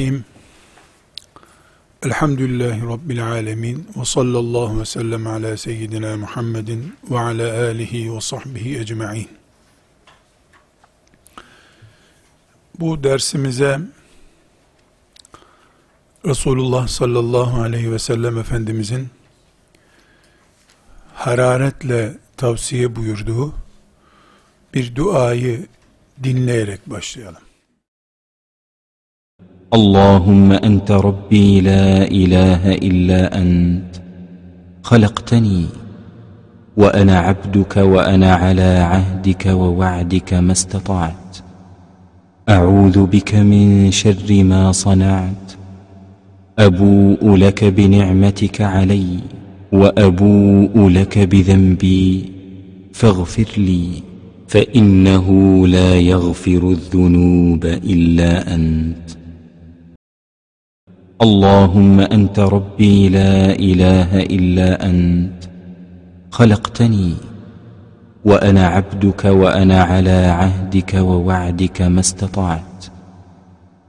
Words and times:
Bismillahirrahmanirrahim. 0.00 0.24
Elhamdülillahi 2.02 2.82
Rabbil 2.82 3.26
alemin. 3.26 3.88
Ve 3.96 4.04
sallallahu 4.04 4.80
ve 4.80 4.84
sellem 4.84 5.26
ala 5.26 5.56
seyyidina 5.56 6.16
Muhammedin 6.16 6.94
ve 7.10 7.18
ala 7.18 7.64
alihi 7.64 8.14
ve 8.14 8.20
sahbihi 8.20 8.78
ecma'in. 8.78 9.28
Bu 12.78 13.04
dersimize 13.04 13.80
Resulullah 16.26 16.88
sallallahu 16.88 17.62
aleyhi 17.62 17.92
ve 17.92 17.98
sellem 17.98 18.38
Efendimizin 18.38 19.08
hararetle 21.14 22.18
tavsiye 22.36 22.96
buyurduğu 22.96 23.54
bir 24.74 24.94
duayı 24.94 25.66
dinleyerek 26.22 26.90
başlayalım. 26.90 27.49
اللهم 29.74 30.52
أنت 30.52 30.90
ربي 30.90 31.60
لا 31.60 32.02
إله 32.02 32.74
إلا 32.74 33.38
أنت 33.42 33.96
خلقتني 34.82 35.66
وأنا 36.76 37.18
عبدك 37.18 37.76
وأنا 37.76 38.34
على 38.34 38.62
عهدك 38.62 39.46
ووعدك 39.46 40.34
ما 40.34 40.52
استطعت 40.52 41.36
أعوذ 42.48 43.06
بك 43.06 43.34
من 43.34 43.90
شر 43.90 44.44
ما 44.44 44.72
صنعت 44.72 45.52
أبوء 46.58 47.36
لك 47.36 47.64
بنعمتك 47.64 48.60
علي 48.60 49.18
وأبوء 49.72 50.88
لك 50.88 51.18
بذنبي 51.18 52.32
فاغفر 52.92 53.48
لي 53.56 53.86
فإنه 54.48 55.26
لا 55.66 55.94
يغفر 55.94 56.70
الذنوب 56.70 57.64
إلا 57.64 58.54
أنت. 58.54 59.19
اللهم 61.22 62.00
أنت 62.00 62.38
ربي 62.38 63.08
لا 63.08 63.52
إله 63.52 64.22
إلا 64.22 64.90
أنت 64.90 65.44
خلقتني 66.30 67.14
وأنا 68.24 68.66
عبدك 68.66 69.24
وأنا 69.24 69.82
على 69.82 70.10
عهدك 70.10 70.94
ووعدك 70.94 71.82
ما 71.82 72.00
استطعت 72.00 72.84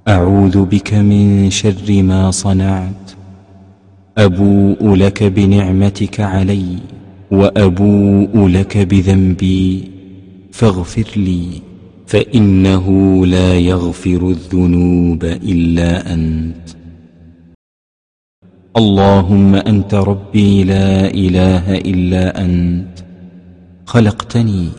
أعوذ 0.07 0.65
بك 0.65 0.93
من 0.93 1.49
شر 1.49 2.03
ما 2.03 2.31
صنعت 2.31 3.11
أبوء 4.17 4.95
لك 4.95 5.23
بنعمتك 5.23 6.19
علي 6.19 6.77
وأبوء 7.31 8.47
لك 8.47 8.77
بذنبي 8.77 9.91
فاغفر 10.51 11.07
لي 11.15 11.61
فإنه 12.07 12.85
لا 13.25 13.59
يغفر 13.59 14.29
الذنوب 14.29 15.23
إلا 15.23 16.13
أنت. 16.13 16.80
اللهم 18.77 19.55
أنت 19.55 19.93
ربي 19.93 20.63
لا 20.63 21.07
إله 21.07 21.77
إلا 21.77 22.45
أنت 22.45 22.99
خلقتني 23.85 24.69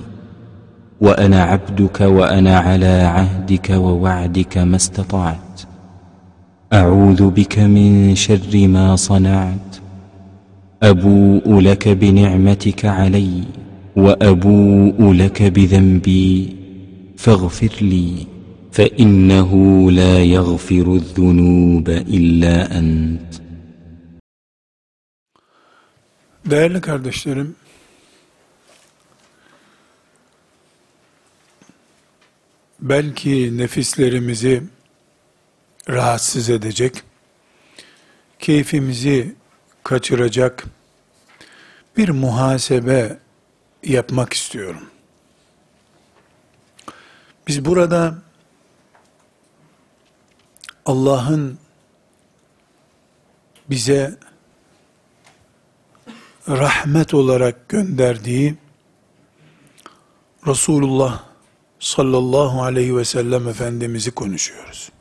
وأنا 1.01 1.43
عبدك 1.43 2.01
وأنا 2.01 2.59
على 2.59 2.87
عهدك 2.87 3.71
ووعدك 3.71 4.59
ما 4.59 4.77
استطعت 4.77 5.61
أعوذ 6.73 7.31
بك 7.31 7.59
من 7.59 8.15
شر 8.15 8.67
ما 8.69 8.97
صنعت 8.97 9.77
أبوء 10.83 11.61
لك 11.61 11.89
بنعمتك 11.89 12.85
علي 12.85 13.43
وأبوء 13.97 15.13
لك 15.13 15.43
بذنبي 15.43 16.57
فاغفر 17.17 17.73
لي 17.81 18.13
فإنه 18.71 19.91
لا 19.91 20.19
يغفر 20.25 20.95
الذنوب 20.95 21.89
إلا 21.89 22.79
أنت. 22.79 23.42
Değerli 26.47 26.81
kardeşlerim, 26.81 27.57
belki 32.81 33.59
nefislerimizi 33.59 34.63
rahatsız 35.89 36.51
edecek, 36.51 37.03
keyfimizi 38.39 39.35
kaçıracak 39.85 40.65
bir 41.97 42.09
muhasebe 42.09 43.19
yapmak 43.83 44.33
istiyorum. 44.33 44.91
Biz 47.47 47.65
burada 47.65 48.15
Allah'ın 50.87 51.59
bize 53.71 54.19
rahmet 56.49 57.15
olarak 57.15 57.69
gönderdiği 57.69 58.55
Resulullah 60.47 61.23
sallallahu 61.81 62.63
aleyhi 62.63 62.97
ve 62.97 63.05
sellem 63.05 63.49
Efendimiz'i 63.49 64.11
konuşuyoruz. 64.11 64.93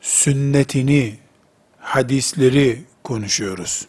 Sünnetini, 0.00 1.18
hadisleri 1.78 2.84
konuşuyoruz. 3.04 3.86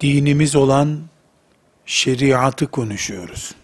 Dinimiz 0.00 0.56
olan 0.56 1.00
şeriatı 1.86 2.66
konuşuyoruz. 2.66 3.54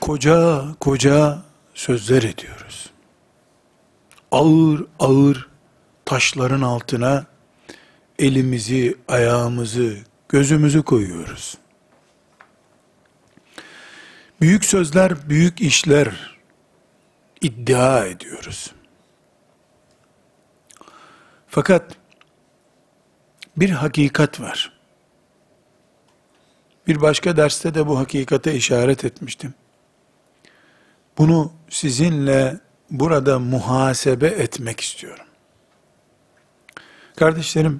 Koca 0.00 0.64
koca 0.80 1.42
sözler 1.74 2.22
ediyoruz. 2.22 2.90
Ağır 4.30 4.86
ağır 4.98 5.48
taşların 6.04 6.62
altına 6.62 7.26
elimizi, 8.18 8.96
ayağımızı, 9.08 9.96
gözümüzü 10.28 10.82
koyuyoruz. 10.82 11.58
Büyük 14.40 14.64
sözler, 14.64 15.28
büyük 15.28 15.60
işler 15.60 16.38
iddia 17.40 18.06
ediyoruz. 18.06 18.74
Fakat 21.48 21.96
bir 23.56 23.70
hakikat 23.70 24.40
var. 24.40 24.72
Bir 26.86 27.00
başka 27.00 27.36
derste 27.36 27.74
de 27.74 27.86
bu 27.86 27.98
hakikate 27.98 28.54
işaret 28.54 29.04
etmiştim. 29.04 29.54
Bunu 31.18 31.52
sizinle 31.68 32.60
burada 32.90 33.38
muhasebe 33.38 34.26
etmek 34.26 34.80
istiyorum. 34.80 35.27
Kardeşlerim, 37.18 37.78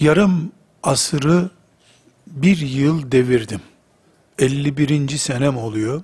yarım 0.00 0.52
asırı 0.82 1.50
bir 2.26 2.56
yıl 2.56 3.12
devirdim. 3.12 3.60
51. 4.38 5.08
senem 5.08 5.56
oluyor. 5.56 6.02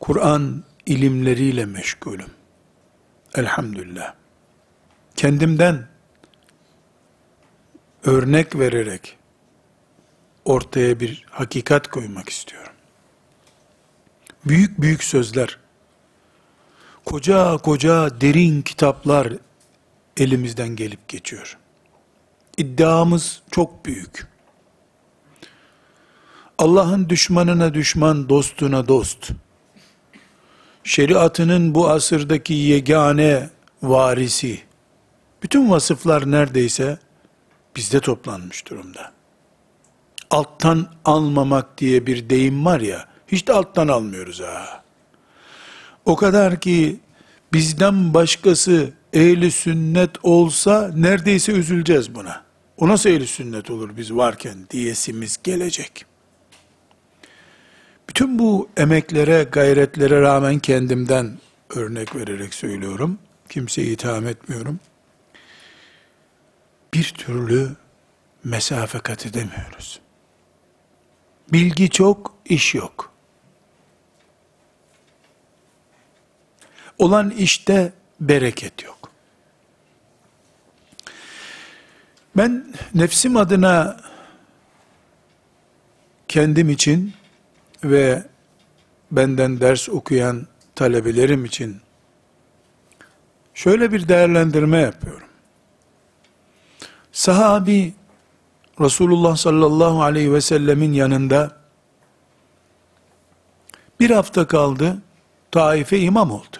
Kur'an 0.00 0.64
ilimleriyle 0.86 1.64
meşgulüm. 1.64 2.30
Elhamdülillah. 3.34 4.14
Kendimden 5.16 5.88
örnek 8.04 8.58
vererek 8.58 9.18
ortaya 10.44 11.00
bir 11.00 11.24
hakikat 11.30 11.88
koymak 11.88 12.28
istiyorum. 12.28 12.72
Büyük 14.44 14.80
büyük 14.80 15.04
sözler, 15.04 15.65
koca 17.06 17.56
koca 17.56 18.20
derin 18.20 18.62
kitaplar 18.62 19.32
elimizden 20.16 20.68
gelip 20.68 21.08
geçiyor. 21.08 21.58
İddiamız 22.56 23.42
çok 23.50 23.86
büyük. 23.86 24.26
Allah'ın 26.58 27.08
düşmanına 27.08 27.74
düşman, 27.74 28.28
dostuna 28.28 28.88
dost. 28.88 29.30
Şeriatının 30.84 31.74
bu 31.74 31.88
asırdaki 31.88 32.54
yegane 32.54 33.50
varisi. 33.82 34.60
Bütün 35.42 35.70
vasıflar 35.70 36.30
neredeyse 36.30 36.98
bizde 37.76 38.00
toplanmış 38.00 38.66
durumda. 38.70 39.12
Alttan 40.30 40.86
almamak 41.04 41.78
diye 41.78 42.06
bir 42.06 42.30
deyim 42.30 42.64
var 42.64 42.80
ya, 42.80 43.04
hiç 43.28 43.46
de 43.46 43.52
alttan 43.52 43.88
almıyoruz 43.88 44.40
ha. 44.40 44.85
O 46.06 46.16
kadar 46.16 46.60
ki 46.60 47.00
bizden 47.52 48.14
başkası 48.14 48.92
ehli 49.12 49.50
sünnet 49.50 50.10
olsa 50.22 50.90
neredeyse 50.96 51.52
üzüleceğiz 51.52 52.14
buna. 52.14 52.44
O 52.76 52.88
nasıl 52.88 53.10
ehli 53.10 53.26
sünnet 53.26 53.70
olur 53.70 53.96
biz 53.96 54.14
varken 54.14 54.66
diyesimiz 54.70 55.38
gelecek. 55.44 56.06
Bütün 58.08 58.38
bu 58.38 58.68
emeklere, 58.76 59.42
gayretlere 59.52 60.20
rağmen 60.20 60.58
kendimden 60.58 61.38
örnek 61.70 62.16
vererek 62.16 62.54
söylüyorum. 62.54 63.18
Kimseyi 63.48 63.92
itham 63.92 64.26
etmiyorum. 64.26 64.80
Bir 66.94 67.14
türlü 67.18 67.70
mesafe 68.44 68.98
kat 68.98 69.26
edemiyoruz. 69.26 70.00
Bilgi 71.52 71.90
çok, 71.90 72.34
iş 72.44 72.74
yok. 72.74 73.15
Olan 76.98 77.30
işte 77.30 77.92
bereket 78.20 78.82
yok. 78.82 79.10
Ben 82.36 82.74
nefsim 82.94 83.36
adına 83.36 84.00
kendim 86.28 86.70
için 86.70 87.12
ve 87.84 88.22
benden 89.10 89.60
ders 89.60 89.88
okuyan 89.88 90.46
talebelerim 90.74 91.44
için 91.44 91.80
şöyle 93.54 93.92
bir 93.92 94.08
değerlendirme 94.08 94.78
yapıyorum. 94.78 95.28
Sahabi 97.12 97.94
Resulullah 98.80 99.36
sallallahu 99.36 100.02
aleyhi 100.02 100.32
ve 100.32 100.40
sellemin 100.40 100.92
yanında 100.92 101.56
bir 104.00 104.10
hafta 104.10 104.46
kaldı, 104.46 105.02
Taif'e 105.50 105.98
imam 105.98 106.30
oldu. 106.30 106.56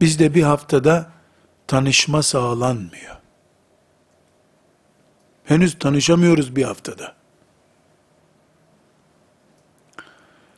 Bizde 0.00 0.34
bir 0.34 0.42
haftada 0.42 1.10
tanışma 1.66 2.22
sağlanmıyor. 2.22 3.16
Henüz 5.44 5.78
tanışamıyoruz 5.78 6.56
bir 6.56 6.62
haftada. 6.62 7.14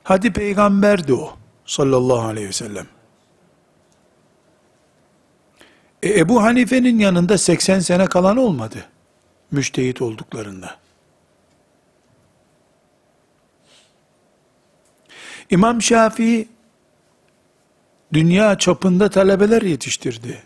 Hadi 0.05 0.33
peygamberdi 0.33 1.15
o 1.15 1.37
sallallahu 1.67 2.21
aleyhi 2.21 2.49
ve 2.49 2.53
sellem. 2.53 2.87
E, 6.03 6.19
Ebu 6.19 6.43
Hanife'nin 6.43 6.99
yanında 6.99 7.39
80 7.39 7.81
sene 7.81 8.07
kalan 8.07 8.37
olmadı. 8.37 8.85
Müştehit 9.51 10.03
olduklarında. 10.03 10.77
İmam 15.51 15.83
Şafii 15.83 16.49
dünya 18.13 18.59
çapında 18.59 19.11
talebeler 19.11 19.63
yetiştirdi. 19.63 20.43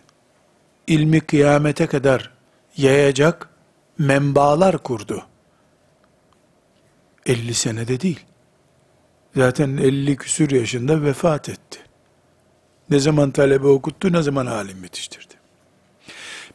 İlmi 0.87 1.20
kıyamete 1.20 1.87
kadar 1.87 2.31
yayacak 2.76 3.49
menbaalar 3.99 4.78
kurdu. 4.78 5.26
50 7.26 7.55
senede 7.55 8.00
değil. 8.00 8.20
Zaten 9.37 9.76
50 9.76 10.16
küsür 10.16 10.50
yaşında 10.50 11.02
vefat 11.02 11.49
etti. 11.49 11.78
Ne 12.90 12.99
zaman 12.99 13.31
talebe 13.31 13.67
okuttu, 13.67 14.12
ne 14.12 14.22
zaman 14.22 14.46
alim 14.46 14.82
yetiştirdi. 14.82 15.34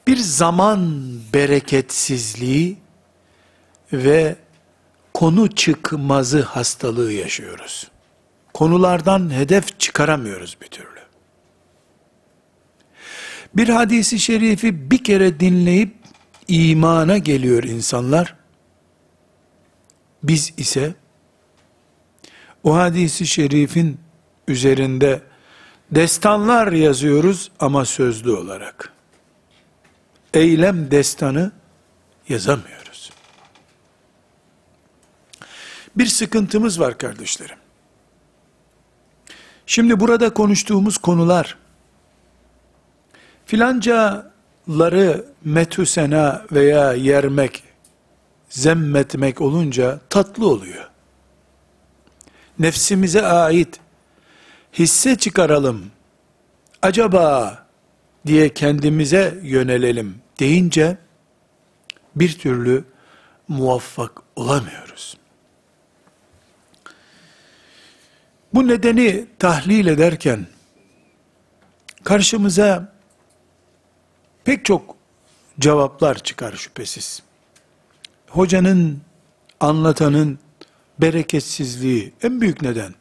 Bir 0.08 0.18
zaman 0.18 1.04
bereketsizliği 1.34 2.78
ve 3.94 4.36
konu 5.14 5.56
çıkmazı 5.56 6.42
hastalığı 6.42 7.12
yaşıyoruz. 7.14 7.92
Konulardan 8.54 9.34
hedef 9.34 9.80
çıkaramıyoruz 9.80 10.58
bir 10.62 10.68
türlü. 10.68 10.99
Bir 13.54 13.69
hadisi 13.69 14.19
şerifi 14.19 14.92
bir 14.92 15.04
kere 15.04 15.40
dinleyip 15.40 15.96
imana 16.48 17.18
geliyor 17.18 17.63
insanlar. 17.63 18.36
Biz 20.24 20.54
ise 20.57 20.94
o 22.63 22.75
hadisi 22.75 23.28
şerifin 23.28 24.00
üzerinde 24.48 25.22
destanlar 25.92 26.72
yazıyoruz 26.72 27.51
ama 27.60 27.86
sözlü 27.86 28.31
olarak. 28.31 28.94
Eylem 30.34 30.92
destanı 30.92 31.52
yazamıyoruz. 32.30 33.12
Bir 35.95 36.06
sıkıntımız 36.06 36.80
var 36.80 36.98
kardeşlerim. 36.98 37.57
Şimdi 39.66 40.00
burada 40.00 40.34
konuştuğumuz 40.34 40.98
konular 40.98 41.57
filancaları 43.50 45.25
metü 45.46 45.86
sena 45.86 46.46
veya 46.51 46.94
yermek, 46.94 47.63
zemmetmek 48.50 49.42
olunca 49.42 50.00
tatlı 50.10 50.48
oluyor. 50.48 50.90
Nefsimize 52.60 53.22
ait 53.22 53.80
hisse 54.74 55.16
çıkaralım. 55.16 55.92
Acaba 56.81 57.57
diye 58.25 58.54
kendimize 58.54 59.40
yönelelim 59.44 60.16
deyince 60.40 60.98
bir 62.16 62.40
türlü 62.40 62.84
muvaffak 63.48 64.22
olamıyoruz. 64.36 65.18
Bu 68.54 68.68
nedeni 68.68 69.25
tahlil 69.40 69.88
ederken 69.88 70.48
karşımıza 72.04 72.99
pek 74.44 74.66
çok 74.66 74.96
cevaplar 75.60 76.24
çıkar 76.24 76.54
şüphesiz. 76.54 77.24
Hocanın, 78.28 79.02
anlatanın 79.60 80.40
bereketsizliği 81.02 82.14
en 82.24 82.42
büyük 82.42 82.62
neden. 82.62 82.94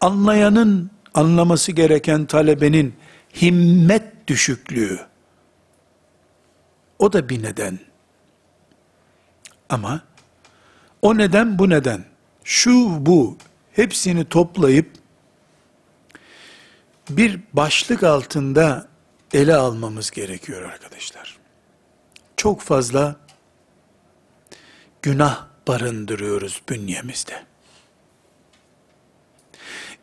Anlayanın 0.00 0.90
anlaması 1.14 1.72
gereken 1.72 2.26
talebenin 2.26 2.94
himmet 3.42 4.28
düşüklüğü. 4.28 5.00
O 6.98 7.12
da 7.12 7.28
bir 7.28 7.42
neden. 7.42 7.78
Ama 9.68 10.00
o 11.02 11.18
neden 11.18 11.58
bu 11.58 11.70
neden. 11.70 12.04
Şu 12.44 13.06
bu 13.06 13.38
hepsini 13.72 14.24
toplayıp 14.24 14.90
bir 17.10 17.40
başlık 17.52 18.02
altında 18.02 18.88
ele 19.34 19.54
almamız 19.54 20.10
gerekiyor 20.10 20.62
arkadaşlar. 20.62 21.38
Çok 22.36 22.60
fazla 22.60 23.16
günah 25.02 25.46
barındırıyoruz 25.68 26.62
bünyemizde. 26.68 27.42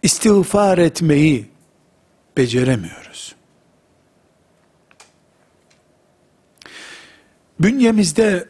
İstiğfar 0.02 0.78
etmeyi 0.78 1.50
beceremiyoruz. 2.38 3.36
Bünyemizde 7.60 8.50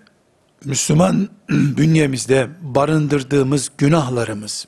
Müslüman 0.66 1.30
bünyemizde 1.50 2.50
barındırdığımız 2.62 3.72
günahlarımız 3.78 4.68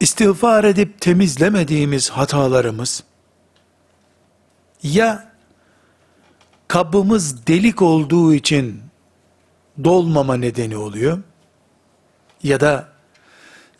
istiğfar 0.00 0.64
edip 0.64 1.00
temizlemediğimiz 1.00 2.10
hatalarımız 2.10 3.04
ya 4.82 5.32
kabımız 6.68 7.46
delik 7.46 7.82
olduğu 7.82 8.34
için 8.34 8.82
dolmama 9.84 10.36
nedeni 10.36 10.76
oluyor 10.76 11.18
ya 12.42 12.60
da 12.60 12.88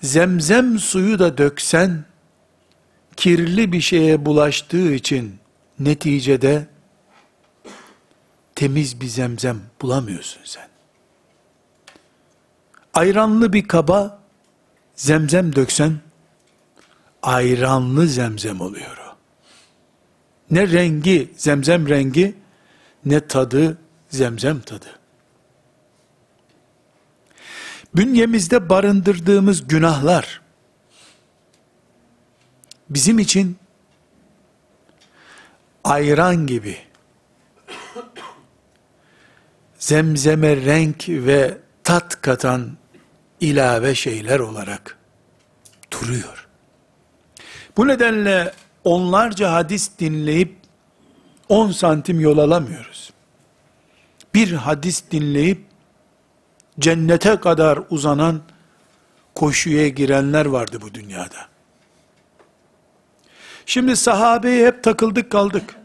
zemzem 0.03 0.79
suyu 0.79 1.19
da 1.19 1.39
döksen 1.39 2.05
kirli 3.17 3.73
bir 3.73 3.81
şeye 3.81 4.27
bulaştığı 4.27 4.93
için 4.93 5.39
neticede 5.79 6.67
temiz 8.55 9.01
bir 9.01 9.07
zemzem 9.07 9.61
bulamıyorsun 9.83 10.41
sen. 10.45 10.69
Ayranlı 12.95 13.53
bir 13.53 13.69
kaba 13.69 14.19
zemzem 14.97 15.57
döksen 15.57 16.01
ayranlı 17.23 18.07
zemzem 18.07 18.61
oluyor 18.61 18.97
o. 18.97 19.17
Ne 20.51 20.69
rengi 20.69 21.33
zemzem 21.37 21.89
rengi 21.89 22.35
ne 23.05 23.27
tadı 23.27 23.79
zemzem 24.09 24.61
tadı. 24.61 24.99
Bünyemizde 27.95 28.69
barındırdığımız 28.69 29.69
günahlar 29.69 30.41
bizim 32.91 33.19
için 33.19 33.59
ayran 35.85 36.47
gibi 36.47 36.79
zemzeme 39.79 40.57
renk 40.57 41.09
ve 41.09 41.59
tat 41.85 42.21
katan 42.21 42.77
ilave 43.41 43.95
şeyler 43.95 44.41
olarak 44.41 44.99
duruyor. 45.93 46.40
Bu 47.81 47.89
nedenle 47.89 48.53
onlarca 48.85 49.53
hadis 49.53 49.91
dinleyip 49.99 50.57
10 51.49 51.71
santim 51.71 52.21
yol 52.21 52.39
alamıyoruz. 52.39 53.13
Bir 54.35 54.53
hadis 54.53 55.03
dinleyip 55.11 55.65
cennete 56.81 57.41
kadar 57.41 57.79
uzanan 57.91 58.41
koşuya 59.35 59.89
girenler 59.89 60.47
vardı 60.47 60.79
bu 60.83 60.95
dünyada. 60.95 61.37
Şimdi 63.67 63.97
sahabeye 63.97 64.67
hep 64.67 64.85
takıldık 64.85 65.31
kaldık. 65.31 65.77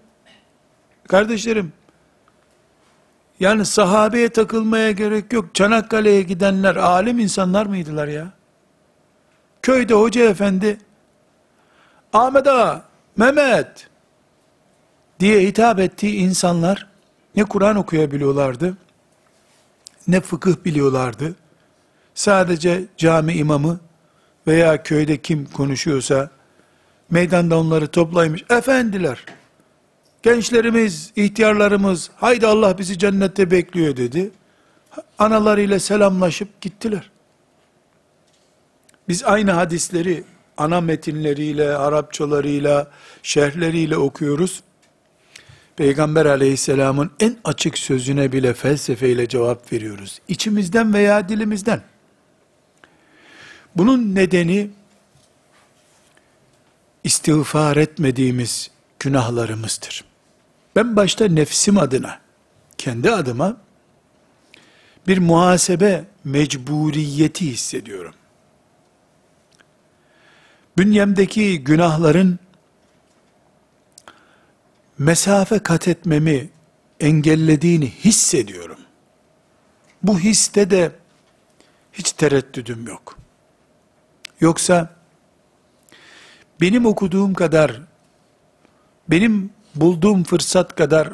Kardeşlerim, 1.08 1.74
Yani 3.40 3.66
sahabeye 3.66 4.30
takılmaya 4.30 4.92
gerek 4.92 5.34
yok. 5.34 5.56
Çanakkale'ye 5.56 6.22
gidenler 6.22 6.76
alim 6.76 7.20
insanlar 7.20 7.66
mıydılar 7.66 8.08
ya? 8.08 8.28
Köyde 9.62 9.94
hoca 9.94 10.24
efendi 10.24 10.85
Ahmet 12.16 12.48
Ağa, 12.48 12.84
Mehmet 13.18 13.88
diye 15.20 15.42
hitap 15.42 15.80
ettiği 15.80 16.16
insanlar 16.16 16.88
ne 17.36 17.44
Kur'an 17.44 17.76
okuyabiliyorlardı, 17.76 18.78
ne 20.08 20.22
fıkıh 20.22 20.56
biliyorlardı. 20.66 21.36
Sadece 22.14 22.84
cami 22.98 23.34
imamı 23.34 23.80
veya 24.48 24.84
köyde 24.84 25.22
kim 25.22 25.46
konuşuyorsa 25.46 26.30
meydanda 27.10 27.60
onları 27.60 27.88
toplaymış. 27.88 28.44
Efendiler, 28.50 29.26
gençlerimiz, 30.24 31.12
ihtiyarlarımız, 31.16 32.12
haydi 32.16 32.48
Allah 32.48 32.78
bizi 32.78 33.00
cennette 33.00 33.52
bekliyor 33.52 33.98
dedi. 33.98 34.32
Analarıyla 35.20 35.80
selamlaşıp 35.80 36.62
gittiler. 36.62 37.12
Biz 39.08 39.24
aynı 39.24 39.52
hadisleri 39.52 40.24
ana 40.58 40.82
metinleriyle, 40.82 41.78
Arapçalarıyla, 41.78 42.92
şerhleriyle 43.24 43.98
okuyoruz. 43.98 44.64
Peygamber 45.76 46.26
aleyhisselamın 46.26 47.12
en 47.20 47.38
açık 47.44 47.78
sözüne 47.78 48.32
bile 48.32 48.54
felsefeyle 48.54 49.28
cevap 49.28 49.74
veriyoruz. 49.74 50.20
İçimizden 50.28 50.94
veya 50.94 51.30
dilimizden. 51.30 51.82
Bunun 53.76 54.16
nedeni 54.16 54.70
istiğfar 57.04 57.78
etmediğimiz 57.78 58.72
günahlarımızdır. 59.00 60.04
Ben 60.76 60.96
başta 60.96 61.28
nefsim 61.28 61.78
adına, 61.78 62.20
kendi 62.78 63.12
adıma 63.12 63.58
bir 65.08 65.18
muhasebe 65.18 66.06
mecburiyeti 66.24 67.46
hissediyorum. 67.46 68.14
Bünyemdeki 70.78 71.64
günahların 71.64 72.40
mesafe 74.98 75.60
kat 75.60 75.88
etmemi 75.88 76.50
engellediğini 77.00 77.90
hissediyorum. 77.90 78.78
Bu 80.04 80.20
histe 80.20 80.70
de 80.70 80.92
hiç 81.94 82.12
tereddüdüm 82.12 82.88
yok. 82.88 83.18
Yoksa 84.40 84.96
benim 86.62 86.86
okuduğum 86.86 87.34
kadar, 87.34 87.82
benim 89.10 89.50
bulduğum 89.76 90.24
fırsat 90.24 90.76
kadar 90.76 91.14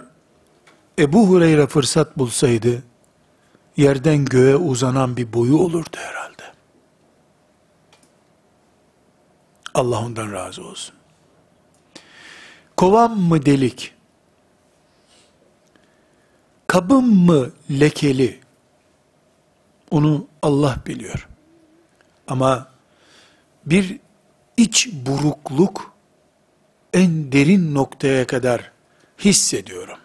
Ebu 0.99 1.27
Hureyre 1.27 1.67
fırsat 1.67 2.17
bulsaydı, 2.17 2.83
yerden 3.77 4.25
göğe 4.25 4.55
uzanan 4.55 5.17
bir 5.17 5.33
boyu 5.33 5.57
olurdu 5.57 5.97
herhalde. 5.97 6.30
Allah 9.73 10.05
ondan 10.05 10.31
razı 10.31 10.63
olsun. 10.65 10.95
Kovam 12.77 13.19
mı 13.19 13.45
delik? 13.45 13.93
Kabım 16.67 17.25
mı 17.25 17.51
lekeli? 17.71 18.39
Onu 19.91 20.27
Allah 20.41 20.77
biliyor. 20.87 21.27
Ama 22.27 22.67
bir 23.65 23.99
iç 24.57 24.89
burukluk 24.93 25.93
en 26.93 27.31
derin 27.31 27.75
noktaya 27.75 28.27
kadar 28.27 28.71
hissediyorum. 29.19 29.97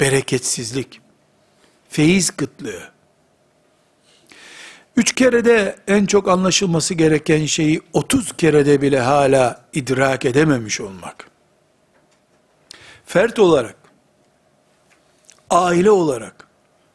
Bereketsizlik, 0.00 1.00
feyiz 1.88 2.30
kıtlığı. 2.30 2.99
Üç 4.96 5.14
kerede 5.14 5.76
en 5.86 6.06
çok 6.06 6.28
anlaşılması 6.28 6.94
gereken 6.94 7.46
şeyi 7.46 7.82
otuz 7.92 8.32
kerede 8.36 8.82
bile 8.82 9.00
hala 9.00 9.64
idrak 9.72 10.24
edememiş 10.24 10.80
olmak. 10.80 11.30
Fert 13.06 13.38
olarak, 13.38 13.76
aile 15.50 15.90
olarak, 15.90 16.46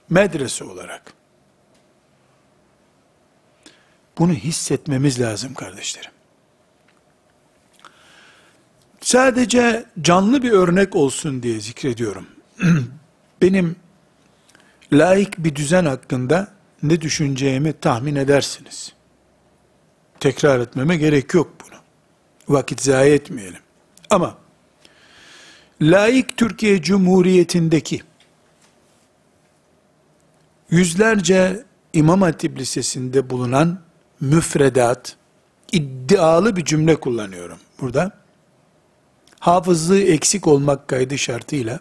medrese 0.10 0.64
olarak, 0.64 1.14
bunu 4.18 4.34
hissetmemiz 4.34 5.22
lazım 5.22 5.54
kardeşlerim. 5.54 6.12
Sadece 9.02 9.86
canlı 10.02 10.44
bir 10.44 10.52
örnek 10.52 10.96
olsun 10.96 11.44
diye 11.44 11.60
zikrediyorum. 11.60 12.28
Benim 13.42 13.76
laik 14.94 15.38
bir 15.38 15.56
düzen 15.56 15.86
hakkında 15.86 16.55
ne 16.84 17.02
düşüneceğimi 17.02 17.74
tahmin 17.74 18.16
edersiniz. 18.16 18.94
Tekrar 20.20 20.60
etmeme 20.60 20.98
gerek 20.98 21.34
yok 21.34 21.54
bunu. 21.66 21.80
Vakit 22.58 22.82
zayi 22.82 23.14
etmeyelim. 23.14 23.62
Ama 24.10 24.38
laik 25.82 26.38
Türkiye 26.38 26.82
Cumhuriyeti'ndeki 26.82 28.02
yüzlerce 30.70 31.64
İmam 31.94 32.22
Hatip 32.22 32.60
Lisesi'nde 32.60 33.30
bulunan 33.30 33.80
müfredat, 34.22 35.16
iddialı 35.72 36.56
bir 36.56 36.66
cümle 36.66 36.96
kullanıyorum 36.96 37.58
burada. 37.82 38.12
Hafızlığı 39.40 40.00
eksik 40.00 40.48
olmak 40.48 40.88
kaydı 40.88 41.18
şartıyla, 41.18 41.80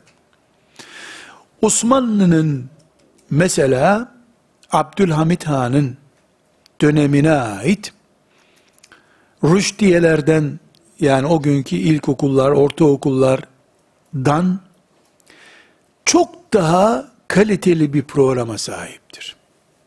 Osmanlı'nın 1.62 2.70
mesela 3.30 4.13
Abdülhamit 4.74 5.44
Han'ın 5.44 5.96
dönemine 6.80 7.32
ait 7.32 7.92
Rüşdiyelerden 9.44 10.60
yani 11.00 11.26
o 11.26 11.42
günkü 11.42 11.76
ilkokullar, 11.76 12.50
ortaokullardan 12.50 14.60
çok 16.04 16.52
daha 16.52 17.08
kaliteli 17.28 17.92
bir 17.92 18.02
programa 18.02 18.58
sahiptir. 18.58 19.36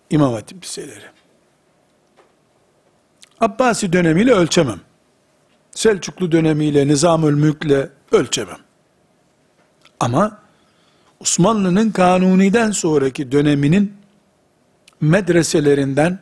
İmam 0.09 0.33
Hatip 0.33 0.63
liseleri. 0.63 1.05
Abbasi 3.39 3.93
dönemiyle 3.93 4.31
ölçemem. 4.31 4.79
Selçuklu 5.71 6.31
dönemiyle, 6.31 6.87
Nizamül 6.87 7.33
Mülk'le 7.33 7.89
ölçemem. 8.11 8.59
Ama 9.99 10.39
Osmanlı'nın 11.19 11.91
Kanuni'den 11.91 12.71
sonraki 12.71 13.31
döneminin 13.31 13.93
medreselerinden 15.01 16.19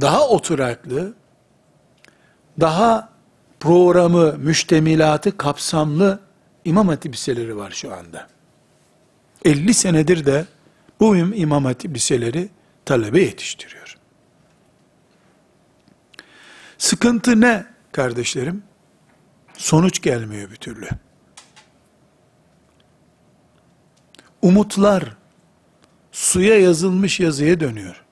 daha 0.00 0.28
oturaklı, 0.28 1.14
daha 2.60 3.08
programı, 3.60 4.38
müştemilatı 4.38 5.36
kapsamlı 5.36 6.20
İmam 6.64 6.88
Hatip 6.88 7.14
liseleri 7.14 7.56
var 7.56 7.70
şu 7.70 7.94
anda. 7.94 8.28
50 9.44 9.74
senedir 9.74 10.26
de 10.26 10.46
bu 11.00 11.16
İmam 11.16 11.64
Hatip 11.64 11.94
liseleri 11.94 12.48
talebe 12.84 13.22
yetiştiriyor. 13.22 13.96
Sıkıntı 16.78 17.40
ne 17.40 17.66
kardeşlerim? 17.92 18.62
Sonuç 19.56 20.02
gelmiyor 20.02 20.50
bir 20.50 20.56
türlü. 20.56 20.88
Umutlar 24.42 25.16
suya 26.18 26.60
yazılmış 26.60 27.20
yazıya 27.20 27.60
dönüyor. 27.60 28.04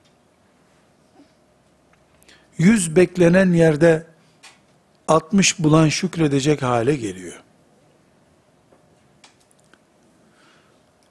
Yüz 2.57 2.95
beklenen 2.95 3.53
yerde 3.53 4.05
60 5.07 5.59
bulan 5.59 5.89
şükredecek 5.89 6.61
hale 6.61 6.95
geliyor. 6.95 7.43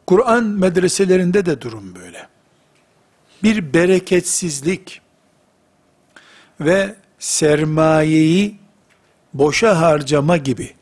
Kur'an 0.06 0.44
medreselerinde 0.44 1.46
de 1.46 1.60
durum 1.60 1.94
böyle. 1.94 2.28
Bir 3.42 3.74
bereketsizlik 3.74 5.00
ve 6.60 6.94
sermayeyi 7.18 8.58
boşa 9.34 9.80
harcama 9.80 10.36
gibi 10.36 10.74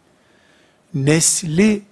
nesli 0.94 1.82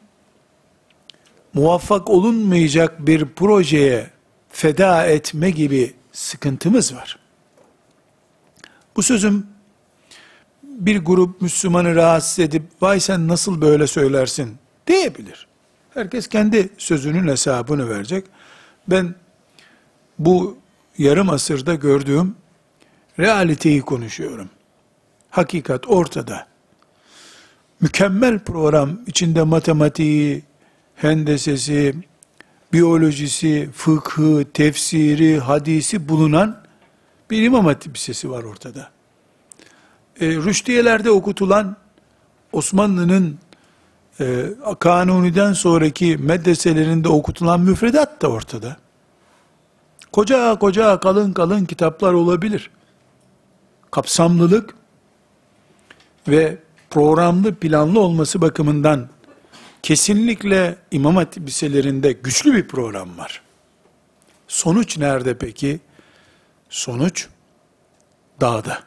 muvaffak 1.54 2.10
olunmayacak 2.10 3.06
bir 3.06 3.24
projeye 3.24 4.11
feda 4.52 5.06
etme 5.06 5.50
gibi 5.50 5.94
sıkıntımız 6.12 6.94
var. 6.94 7.18
Bu 8.96 9.02
sözüm 9.02 9.46
bir 10.62 11.04
grup 11.04 11.42
Müslümanı 11.42 11.94
rahatsız 11.94 12.38
edip 12.38 12.62
vay 12.80 13.00
sen 13.00 13.28
nasıl 13.28 13.60
böyle 13.60 13.86
söylersin 13.86 14.56
diyebilir. 14.86 15.46
Herkes 15.94 16.26
kendi 16.26 16.68
sözünün 16.78 17.28
hesabını 17.28 17.90
verecek. 17.90 18.24
Ben 18.88 19.14
bu 20.18 20.58
yarım 20.98 21.30
asırda 21.30 21.74
gördüğüm 21.74 22.36
realiteyi 23.18 23.80
konuşuyorum. 23.80 24.50
Hakikat 25.30 25.88
ortada. 25.88 26.46
Mükemmel 27.80 28.38
program 28.38 29.00
içinde 29.06 29.42
matematiği, 29.42 30.42
hendesesi, 30.96 31.94
biyolojisi, 32.72 33.70
fıkhı, 33.74 34.44
tefsiri, 34.54 35.38
hadisi 35.38 36.08
bulunan 36.08 36.62
bir 37.30 37.42
imam 37.42 37.66
hatip 37.66 37.96
lisesi 37.96 38.30
var 38.30 38.42
ortada. 38.42 38.90
E, 40.20 40.26
Rüştiyeler'de 40.26 41.10
okutulan 41.10 41.76
Osmanlı'nın 42.52 43.38
e, 44.20 44.46
Kanuni'den 44.78 45.52
sonraki 45.52 46.16
medreselerinde 46.16 47.08
okutulan 47.08 47.60
müfredat 47.60 48.22
da 48.22 48.28
ortada. 48.28 48.76
Koca 50.12 50.58
koca 50.58 51.00
kalın 51.00 51.32
kalın 51.32 51.64
kitaplar 51.64 52.12
olabilir. 52.12 52.70
Kapsamlılık 53.90 54.74
ve 56.28 56.58
programlı 56.90 57.54
planlı 57.54 58.00
olması 58.00 58.40
bakımından 58.40 59.08
kesinlikle 59.82 60.76
İmam 60.90 61.16
Hatip 61.16 61.46
liselerinde 61.46 62.12
güçlü 62.12 62.54
bir 62.54 62.68
program 62.68 63.18
var. 63.18 63.42
Sonuç 64.48 64.98
nerede 64.98 65.38
peki? 65.38 65.80
Sonuç 66.70 67.28
dağda, 68.40 68.82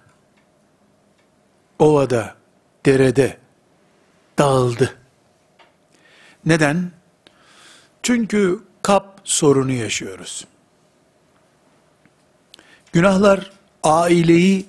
ovada, 1.79 2.35
derede 2.85 3.37
dağıldı. 4.37 4.97
Neden? 6.45 6.91
Çünkü 8.03 8.63
kap 8.81 9.21
sorunu 9.23 9.71
yaşıyoruz. 9.71 10.47
Günahlar 12.93 13.51
aileyi 13.83 14.65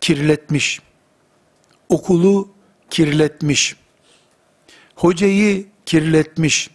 kirletmiş, 0.00 0.80
okulu 1.88 2.48
kirletmiş, 2.90 3.76
hocayı 4.98 5.66
kirletmiş, 5.86 6.70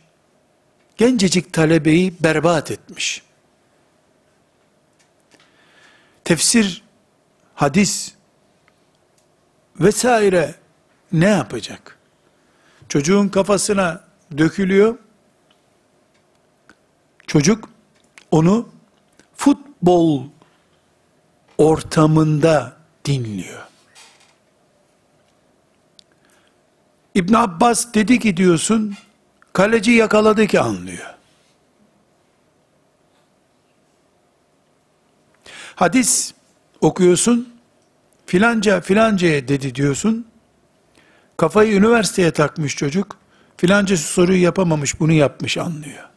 gencecik 0.98 1.54
talebeyi 1.54 2.14
berbat 2.20 2.72
etmiş. 2.72 3.24
Tefsir, 6.24 6.84
hadis 7.56 8.14
vesaire 9.80 10.56
ne 11.12 11.26
yapacak? 11.30 12.00
Çocuğun 12.90 13.28
kafasına 13.28 14.04
dökülüyor. 14.38 14.98
Çocuk 17.28 17.70
onu 18.32 18.70
futbol 19.36 20.24
ortamında 21.58 22.78
dinliyor. 23.06 23.73
İbn 27.16 27.34
Abbas 27.34 27.94
dedi 27.94 28.20
ki 28.20 28.38
diyorsun, 28.38 28.96
kaleci 29.54 29.92
yakaladı 29.92 30.48
ki 30.48 30.60
anlıyor. 30.60 31.14
Hadis 35.76 36.34
okuyorsun, 36.82 37.54
filanca 38.26 38.82
filancaya 38.82 39.48
dedi 39.48 39.76
diyorsun, 39.76 40.28
kafayı 41.38 41.74
üniversiteye 41.74 42.32
takmış 42.32 42.76
çocuk, 42.76 43.18
filanca 43.58 43.98
soruyu 43.98 44.42
yapamamış, 44.42 45.00
bunu 45.00 45.12
yapmış 45.12 45.58
anlıyor. 45.58 46.10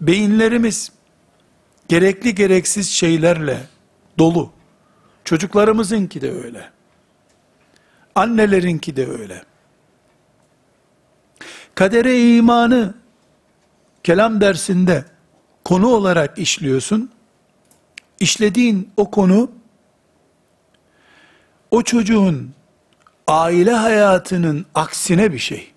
Beyinlerimiz 0.00 0.92
gerekli 1.88 2.34
gereksiz 2.34 2.90
şeylerle 2.90 3.66
dolu. 4.18 4.52
Çocuklarımızınki 5.24 6.20
de 6.20 6.32
öyle. 6.32 6.70
Annelerinki 8.14 8.96
de 8.96 9.06
öyle. 9.06 9.42
Kadere 11.74 12.36
imanı 12.36 12.94
kelam 14.02 14.40
dersinde 14.40 15.04
konu 15.64 15.88
olarak 15.88 16.38
işliyorsun. 16.38 17.10
İşlediğin 18.20 18.90
o 18.96 19.10
konu 19.10 19.50
o 21.70 21.82
çocuğun 21.82 22.54
aile 23.28 23.72
hayatının 23.72 24.66
aksine 24.74 25.32
bir 25.32 25.38
şey. 25.38 25.72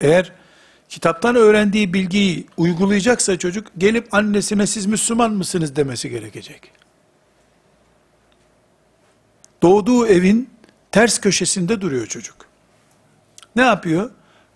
Eğer 0.00 0.32
kitaptan 0.88 1.36
öğrendiği 1.36 1.94
bilgiyi 1.94 2.46
uygulayacaksa 2.56 3.38
çocuk 3.38 3.66
gelip 3.78 4.14
annesine 4.14 4.66
siz 4.66 4.86
Müslüman 4.86 5.32
mısınız 5.32 5.76
demesi 5.76 6.10
gerekecek. 6.10 6.70
Doğduğu 9.62 10.06
evin 10.06 10.50
ters 10.96 11.18
köşesinde 11.18 11.80
duruyor 11.80 12.06
çocuk. 12.06 12.36
Ne 13.56 13.62
yapıyor? 13.62 14.10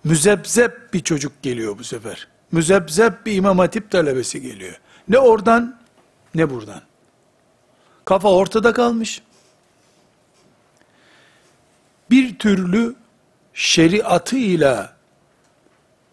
Müzebzep 0.05 0.93
bir 0.93 1.01
çocuk 1.01 1.43
geliyor 1.43 1.79
bu 1.79 1.85
sefer. 1.85 2.29
Müzebzep 2.53 3.27
bir 3.27 3.35
imam 3.35 3.59
hatip 3.59 3.91
talebesi 3.91 4.43
geliyor. 4.43 4.81
Ne 5.09 5.19
oradan 5.19 5.81
ne 6.35 6.51
buradan. 6.51 6.83
Kafa 8.05 8.33
ortada 8.33 8.73
kalmış. 8.73 9.23
Bir 12.11 12.39
türlü 12.39 12.95
şeriatıyla 13.55 14.97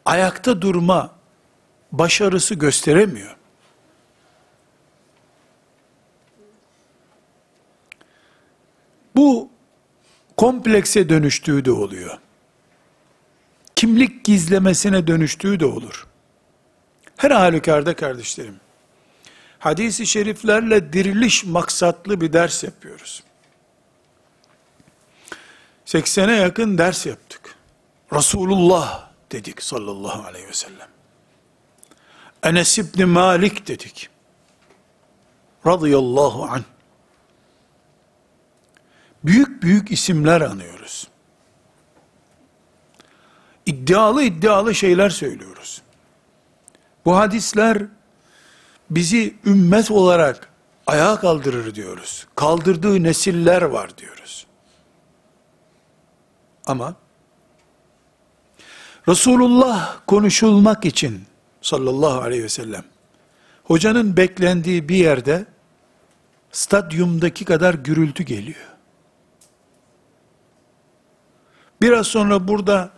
ayakta 0.06 0.62
durma 0.62 1.12
başarısı 1.92 2.56
gösteremiyor. 2.56 3.36
Bu 9.16 9.57
komplekse 10.38 11.10
dönüştüğü 11.10 11.66
de 11.66 11.72
oluyor. 11.72 12.18
Kimlik 13.76 14.26
gizlemesine 14.26 15.08
dönüştüğü 15.08 15.60
de 15.60 15.66
olur. 15.66 16.08
Her 17.18 17.32
halükarda 17.32 17.96
kardeşlerim, 17.96 18.60
hadisi 19.60 20.08
şeriflerle 20.08 20.94
diriliş 20.94 21.46
maksatlı 21.46 22.22
bir 22.22 22.34
ders 22.34 22.64
yapıyoruz. 22.64 23.24
80'e 25.86 26.36
yakın 26.36 26.78
ders 26.78 27.06
yaptık. 27.06 27.56
Resulullah 28.14 29.10
dedik 29.32 29.64
sallallahu 29.64 30.28
aleyhi 30.28 30.48
ve 30.48 30.54
sellem. 30.54 30.88
Enes 32.44 32.78
İbni 32.78 33.06
Malik 33.06 33.68
dedik. 33.68 34.10
Radıyallahu 35.66 36.44
anh. 36.44 36.64
Büyük 39.28 39.64
büyük 39.64 39.92
isimler 39.92 40.42
anıyoruz. 40.42 41.08
İddialı 43.66 44.24
iddialı 44.24 44.76
şeyler 44.76 45.10
söylüyoruz. 45.10 45.82
Bu 47.06 47.16
hadisler 47.16 47.84
bizi 48.90 49.36
ümmet 49.46 49.92
olarak 49.92 50.50
ayağa 50.88 51.20
kaldırır 51.20 51.76
diyoruz. 51.76 52.28
Kaldırdığı 52.36 53.04
nesiller 53.04 53.62
var 53.62 53.98
diyoruz. 53.98 54.48
Ama 56.66 56.96
Resulullah 59.08 59.98
konuşulmak 60.08 60.86
için 60.86 61.24
sallallahu 61.62 62.22
aleyhi 62.22 62.44
ve 62.44 62.50
sellem 62.50 62.84
hocanın 63.64 64.18
beklendiği 64.18 64.90
bir 64.90 64.96
yerde 64.96 65.46
stadyumdaki 66.52 67.46
kadar 67.46 67.74
gürültü 67.74 68.24
geliyor. 68.24 68.77
Biraz 71.82 72.08
sonra 72.08 72.48
burada 72.48 72.92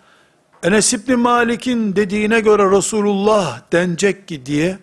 Enes 0.63 0.93
İbni 0.93 1.15
Malik'in 1.15 1.95
dediğine 1.95 2.39
göre 2.39 2.77
Resulullah 2.77 3.61
denecek 3.71 4.27
ki 4.27 4.45
diye 4.45 4.79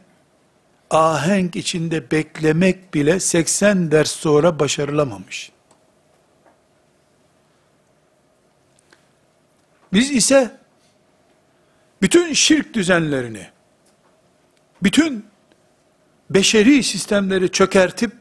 ahenk 0.91 1.57
içinde 1.57 2.11
beklemek 2.11 2.95
bile 2.95 3.21
80 3.21 3.91
ders 3.91 4.11
sonra 4.11 4.59
başarılamamış. 4.59 5.53
Biz 9.93 10.11
ise 10.11 10.59
bütün 12.03 12.33
şirk 12.33 12.75
düzenlerini, 12.75 13.47
bütün 14.83 15.27
beşeri 16.31 16.83
sistemleri 16.83 17.53
çökertip 17.53 18.13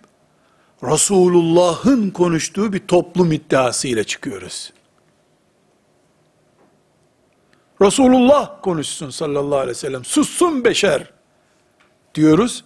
Resulullah'ın 0.84 2.10
konuştuğu 2.10 2.74
bir 2.74 2.80
toplum 2.80 3.32
iddiasıyla 3.32 4.04
çıkıyoruz. 4.04 4.74
Resulullah 7.82 8.62
konuşsun 8.62 9.10
sallallahu 9.10 9.56
aleyhi 9.56 9.70
ve 9.70 9.74
sellem. 9.74 10.06
Sussun 10.06 10.64
beşer 10.64 11.10
diyoruz. 12.16 12.64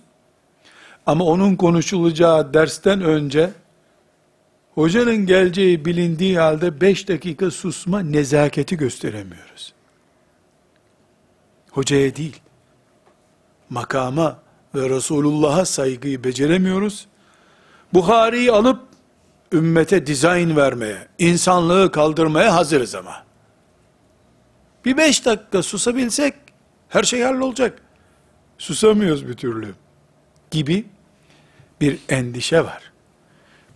Ama 1.06 1.26
onun 1.26 1.56
konuşulacağı 1.56 2.54
dersten 2.54 3.02
önce 3.02 3.50
hocanın 4.76 5.26
geleceği 5.26 5.86
bilindiği 5.86 6.40
halde 6.40 6.82
beş 6.82 7.08
dakika 7.08 7.52
susma 7.52 8.00
nezaketi 8.00 8.78
gösteremiyoruz. 8.78 9.74
Hocaya 11.72 12.16
değil, 12.16 12.42
makama 13.70 14.40
ve 14.76 14.90
Resulullah'a 14.90 15.66
saygıyı 15.66 16.24
beceremiyoruz. 16.24 17.08
Buhari'yi 17.94 18.52
alıp 18.52 18.80
ümmete 19.54 20.08
dizayn 20.08 20.56
vermeye, 20.56 21.08
insanlığı 21.20 21.92
kaldırmaya 21.92 22.56
hazırız 22.56 22.96
ama. 22.96 23.29
Bir 24.86 24.98
beş 24.98 25.26
dakika 25.26 25.64
susabilsek 25.64 26.34
her 26.90 27.04
şey 27.04 27.22
hallolacak. 27.22 27.82
Susamıyoruz 28.58 29.28
bir 29.28 29.34
türlü 29.34 29.76
gibi 30.52 30.86
bir 31.82 32.00
endişe 32.10 32.66
var. 32.66 32.92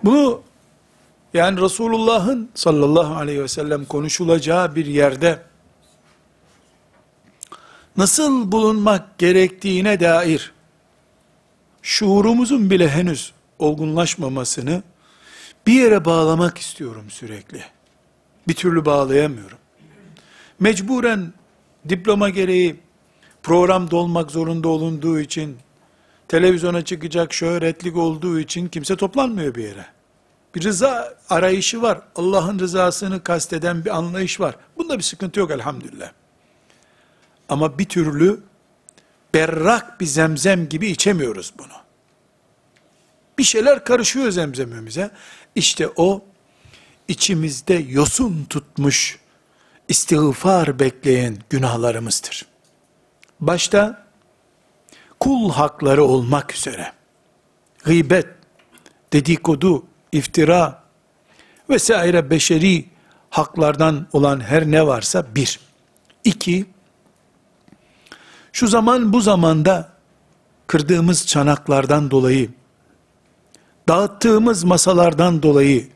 Bunu 0.04 0.42
yani 1.34 1.62
Resulullah'ın 1.62 2.50
sallallahu 2.56 3.16
aleyhi 3.16 3.44
ve 3.44 3.48
sellem 3.48 3.86
konuşulacağı 3.86 4.76
bir 4.76 4.86
yerde 4.86 5.42
nasıl 7.98 8.52
bulunmak 8.52 9.18
gerektiğine 9.18 10.00
dair 10.00 10.54
şuurumuzun 11.82 12.70
bile 12.70 12.90
henüz 12.90 13.34
olgunlaşmamasını 13.60 14.84
bir 15.68 15.74
yere 15.74 16.06
bağlamak 16.06 16.58
istiyorum 16.58 17.06
sürekli. 17.10 17.64
Bir 18.48 18.54
türlü 18.54 18.86
bağlayamıyorum. 18.86 19.58
Mecburen 20.60 21.34
diploma 21.90 22.30
gereği 22.30 22.80
program 23.44 23.92
dolmak 23.92 24.32
zorunda 24.32 24.68
olunduğu 24.68 25.20
için, 25.20 25.58
televizyona 26.28 26.86
çıkacak 26.86 27.34
şöhretlik 27.34 27.98
olduğu 27.98 28.40
için 28.40 28.68
kimse 28.68 28.96
toplanmıyor 28.96 29.56
bir 29.56 29.64
yere. 29.64 29.86
Bir 30.56 30.64
rıza 30.64 31.18
arayışı 31.30 31.82
var. 31.82 32.02
Allah'ın 32.16 32.60
rızasını 32.60 33.24
kasteden 33.24 33.86
bir 33.86 33.98
anlayış 33.98 34.40
var. 34.40 34.56
Bunda 34.78 34.98
bir 34.98 35.04
sıkıntı 35.04 35.40
yok 35.40 35.52
elhamdülillah. 35.52 36.12
Ama 37.50 37.80
bir 37.80 37.86
türlü 37.86 38.40
berrak 39.34 40.02
bir 40.02 40.06
zemzem 40.06 40.70
gibi 40.70 40.88
içemiyoruz 40.88 41.54
bunu. 41.58 41.74
Bir 43.38 43.44
şeyler 43.44 43.86
karışıyor 43.86 44.32
zemzemimize. 44.32 45.12
İşte 45.56 45.90
o 45.96 46.22
içimizde 47.08 47.74
yosun 47.74 48.46
tutmuş, 48.50 49.20
istiğfar 49.94 50.80
bekleyen 50.80 51.38
günahlarımızdır. 51.50 52.46
Başta 53.40 54.06
kul 55.20 55.52
hakları 55.52 56.04
olmak 56.04 56.54
üzere 56.56 56.94
gıybet, 57.84 58.28
dedikodu, 59.14 59.86
iftira 60.12 60.84
vesaire 61.70 62.30
beşeri 62.30 62.86
haklardan 63.30 64.08
olan 64.14 64.40
her 64.40 64.72
ne 64.72 64.88
varsa 64.88 65.36
bir. 65.36 65.60
İki, 66.24 66.66
şu 68.54 68.68
zaman 68.68 69.14
bu 69.14 69.22
zamanda 69.22 69.90
kırdığımız 70.68 71.28
çanaklardan 71.28 72.12
dolayı, 72.12 72.50
dağıttığımız 73.88 74.64
masalardan 74.64 75.44
dolayı 75.44 75.90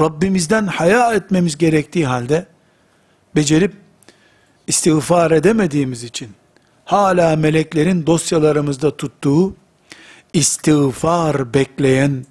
Rabbimizden 0.00 0.66
haya 0.66 1.14
etmemiz 1.14 1.58
gerektiği 1.58 2.06
halde 2.06 2.51
becerip 3.34 3.74
istiğfar 4.66 5.30
edemediğimiz 5.30 6.04
için 6.04 6.30
hala 6.84 7.36
meleklerin 7.36 8.06
dosyalarımızda 8.06 8.96
tuttuğu 8.96 9.56
istiğfar 10.32 11.54
bekleyen 11.54 12.26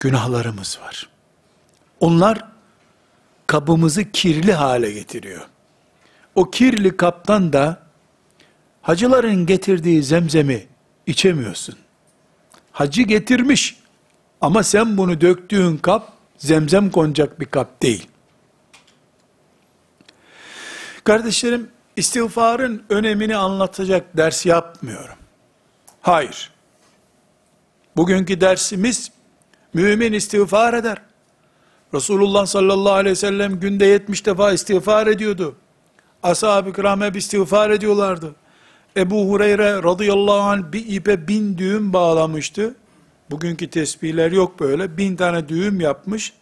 günahlarımız 0.00 0.78
var. 0.82 1.08
Onlar 2.00 2.44
kabımızı 3.46 4.10
kirli 4.12 4.52
hale 4.52 4.92
getiriyor. 4.92 5.42
O 6.34 6.50
kirli 6.50 6.96
kaptan 6.96 7.52
da 7.52 7.82
hacıların 8.82 9.46
getirdiği 9.46 10.02
zemzemi 10.02 10.66
içemiyorsun. 11.06 11.76
Hacı 12.72 13.02
getirmiş 13.02 13.76
ama 14.40 14.62
sen 14.62 14.96
bunu 14.96 15.20
döktüğün 15.20 15.76
kap 15.76 16.12
zemzem 16.38 16.90
konacak 16.90 17.40
bir 17.40 17.46
kap 17.46 17.82
değil. 17.82 18.08
Kardeşlerim, 21.06 21.68
istiğfarın 21.96 22.82
önemini 22.88 23.36
anlatacak 23.36 24.16
ders 24.16 24.46
yapmıyorum. 24.46 25.16
Hayır. 26.00 26.52
Bugünkü 27.96 28.40
dersimiz, 28.40 29.12
mümin 29.74 30.12
istiğfar 30.12 30.74
eder. 30.74 30.98
Resulullah 31.94 32.46
sallallahu 32.46 32.92
aleyhi 32.92 33.12
ve 33.12 33.16
sellem 33.16 33.60
günde 33.60 33.86
70 33.86 34.26
defa 34.26 34.52
istiğfar 34.52 35.06
ediyordu. 35.06 35.56
Ashab-ı 36.22 36.72
kiram 36.72 37.00
hep 37.00 37.16
istiğfar 37.16 37.70
ediyorlardı. 37.70 38.34
Ebu 38.96 39.28
Hureyre 39.28 39.82
radıyallahu 39.82 40.40
anh 40.40 40.72
bir 40.72 40.86
ipe 40.88 41.28
bin 41.28 41.58
düğüm 41.58 41.92
bağlamıştı. 41.92 42.74
Bugünkü 43.30 43.70
tesbihler 43.70 44.32
yok 44.32 44.60
böyle. 44.60 44.96
Bin 44.96 45.16
tane 45.16 45.48
düğüm 45.48 45.80
yapmış. 45.80 46.32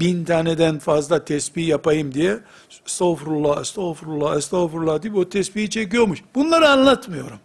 Bin 0.00 0.24
taneden 0.24 0.78
fazla 0.78 1.24
tesbih 1.24 1.68
yapayım 1.68 2.14
diye 2.14 2.40
estağfurullah, 2.86 3.60
estağfurullah, 3.60 4.36
estağfurullah 4.36 5.02
deyip 5.02 5.16
o 5.16 5.28
tesbihi 5.28 5.70
çekiyormuş. 5.70 6.22
Bunları 6.34 6.68
anlatmıyorum. 6.68 7.38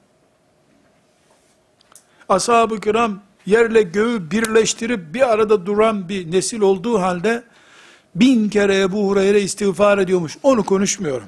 Ashab-ı 2.30 2.80
kiram 2.80 3.22
yerle 3.46 3.82
göğü 3.82 4.32
birleştirip 4.32 5.14
bir 5.14 5.30
arada 5.30 5.66
duran 5.66 6.10
bir 6.10 6.32
nesil 6.32 6.62
olduğu 6.62 7.02
halde 7.02 7.44
bin 8.16 8.50
kere 8.50 8.82
Ebu 8.82 9.08
Hureyre 9.08 9.42
istiğfar 9.42 9.98
ediyormuş. 9.98 10.38
Onu 10.44 10.64
konuşmuyorum. 10.64 11.28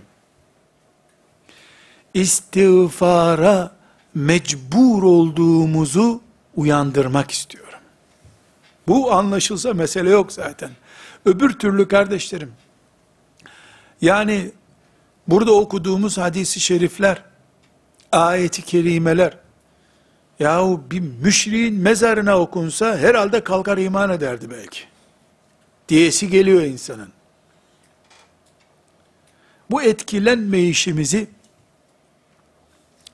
İstiğfara 2.14 3.72
mecbur 4.16 5.04
olduğumuzu 5.04 6.22
uyandırmak 6.56 7.32
istiyorum. 7.32 7.80
Bu 8.88 9.12
anlaşılsa 9.12 9.74
mesele 9.74 10.10
yok 10.10 10.32
zaten. 10.32 10.70
Öbür 11.28 11.54
türlü 11.54 11.88
kardeşlerim, 11.88 12.54
yani 14.02 14.52
burada 15.28 15.52
okuduğumuz 15.54 16.18
hadisi 16.18 16.60
şerifler, 16.60 17.24
ayeti 18.12 18.62
kerimeler, 18.62 19.38
yahu 20.40 20.84
bir 20.92 21.00
müşriğin 21.00 21.76
mezarına 21.76 22.40
okunsa 22.40 22.98
herhalde 22.98 23.44
kalkar 23.44 23.78
iman 23.78 24.10
ederdi 24.10 24.50
belki. 24.52 24.80
Diyesi 25.90 26.30
geliyor 26.30 26.62
insanın. 26.62 27.10
Bu 29.72 29.82
etkilenme 29.82 30.60
işimizi 30.60 31.28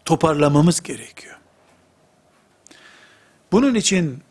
toparlamamız 0.05 0.83
gerekiyor. 0.83 1.37
Bunun 3.51 3.75
için 3.75 4.23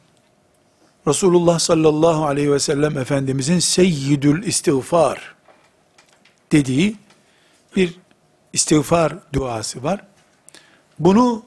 Resulullah 1.07 1.59
sallallahu 1.59 2.25
aleyhi 2.25 2.51
ve 2.51 2.59
sellem 2.59 2.97
Efendimizin 2.97 3.59
seyyidül 3.59 4.43
istiğfar 4.43 5.35
dediği 6.51 6.95
bir 7.75 7.95
istiğfar 8.53 9.13
duası 9.33 9.83
var. 9.83 10.03
Bunu 10.99 11.43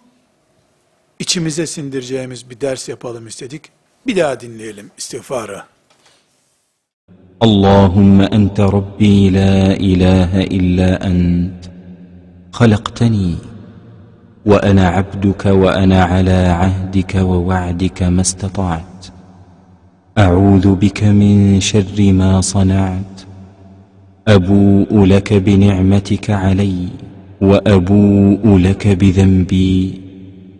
içimize 1.18 1.66
sindireceğimiz 1.66 2.50
bir 2.50 2.61
ders 2.61 2.88
yapalım 2.88 3.26
istedik. 3.26 3.62
Bir 4.07 4.16
daha 4.16 4.40
dinleyelim 4.40 4.90
istiğfarı. 4.98 5.62
اللهم 7.48 8.18
أنت 8.38 8.59
ربي 8.76 9.18
لا 9.38 9.57
إله 9.90 10.33
إلا 10.59 10.90
أنت 11.11 11.61
خلقتني 12.59 13.31
وأنا 14.50 14.85
عبدك 14.96 15.42
وأنا 15.62 15.98
على 16.12 16.40
عهدك 16.61 17.12
ووعدك 17.14 17.98
ما 18.03 18.20
استطعت 18.20 18.93
أعوذ 20.17 20.75
بك 20.75 21.04
من 21.04 21.60
شر 21.60 21.99
ما 22.12 22.41
صنعت. 22.41 23.21
أبوء 24.28 25.06
لك 25.06 25.34
بنعمتك 25.34 26.30
علي 26.30 26.88
وأبوء 27.41 28.58
لك 28.58 28.88
بذنبي. 28.88 30.01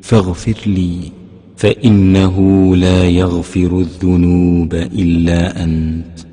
فاغفر 0.02 0.60
لي 0.66 1.12
فإنه 1.58 2.36
لا 2.76 3.10
يغفر 3.10 3.72
الذنوب 3.86 4.74
إلا 4.74 5.64
أنت. 5.64 6.26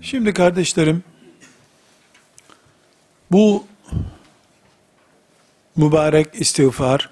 Şimdi 0.00 0.32
kardeşlerim, 0.32 1.02
bu 3.30 3.64
mübarek 5.76 6.26
istiğfar, 6.34 7.10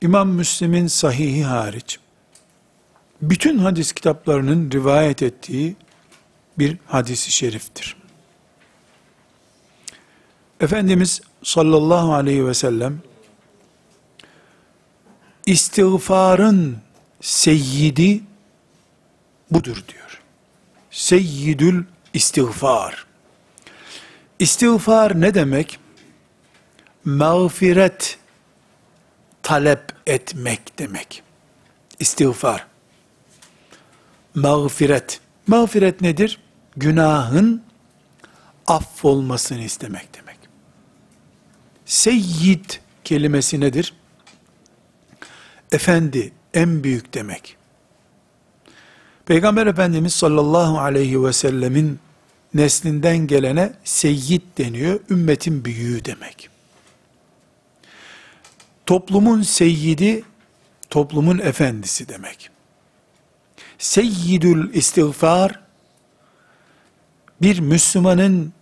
İmam 0.00 0.28
Müslim'in 0.28 0.86
sahihi 0.86 1.44
hariç, 1.44 1.98
bütün 3.22 3.58
hadis 3.58 3.92
kitaplarının 3.92 4.70
rivayet 4.70 5.22
ettiği 5.22 5.76
bir 6.58 6.78
hadisi 6.86 7.32
şeriftir. 7.32 7.96
Efendimiz 10.60 11.20
sallallahu 11.42 12.14
aleyhi 12.14 12.46
ve 12.46 12.54
sellem, 12.54 13.00
istiğfarın 15.46 16.78
seyyidi 17.20 18.22
budur 19.50 19.84
diyor. 19.88 20.20
Seyyidül 20.90 21.84
istiğfar. 22.14 23.06
İstiğfar 24.38 25.20
ne 25.20 25.34
demek? 25.34 25.78
Mağfiret 27.04 28.18
talep 29.42 29.92
etmek 30.06 30.78
demek. 30.78 31.22
İstiğfar. 31.98 32.66
Mağfiret. 34.36 35.20
Mağfiret 35.46 36.00
nedir? 36.00 36.40
Günahın 36.76 37.62
affolmasını 38.66 39.62
istemek 39.62 40.08
demek. 40.14 40.38
Seyyid 41.86 42.64
kelimesi 43.04 43.60
nedir? 43.60 43.94
Efendi, 45.72 46.32
en 46.54 46.84
büyük 46.84 47.14
demek. 47.14 47.56
Peygamber 49.26 49.66
Efendimiz 49.66 50.12
sallallahu 50.14 50.78
aleyhi 50.78 51.24
ve 51.24 51.32
sellemin 51.32 51.98
neslinden 52.54 53.18
gelene 53.18 53.72
seyyid 53.84 54.42
deniyor. 54.58 55.00
Ümmetin 55.10 55.64
büyüğü 55.64 56.04
demek. 56.04 56.48
Toplumun 58.86 59.42
seyyidi, 59.42 60.24
toplumun 60.90 61.38
efendisi 61.38 62.08
demek. 62.08 62.55
Seyyidül 63.78 64.74
istiğfar, 64.74 65.60
bir 67.42 67.58
Müslümanın 67.60 68.52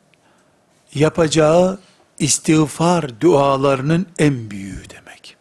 yapacağı 0.94 1.80
istiğfar 2.18 3.20
dualarının 3.20 4.06
en 4.18 4.50
büyüğü 4.50 4.90
demek. 4.90 5.36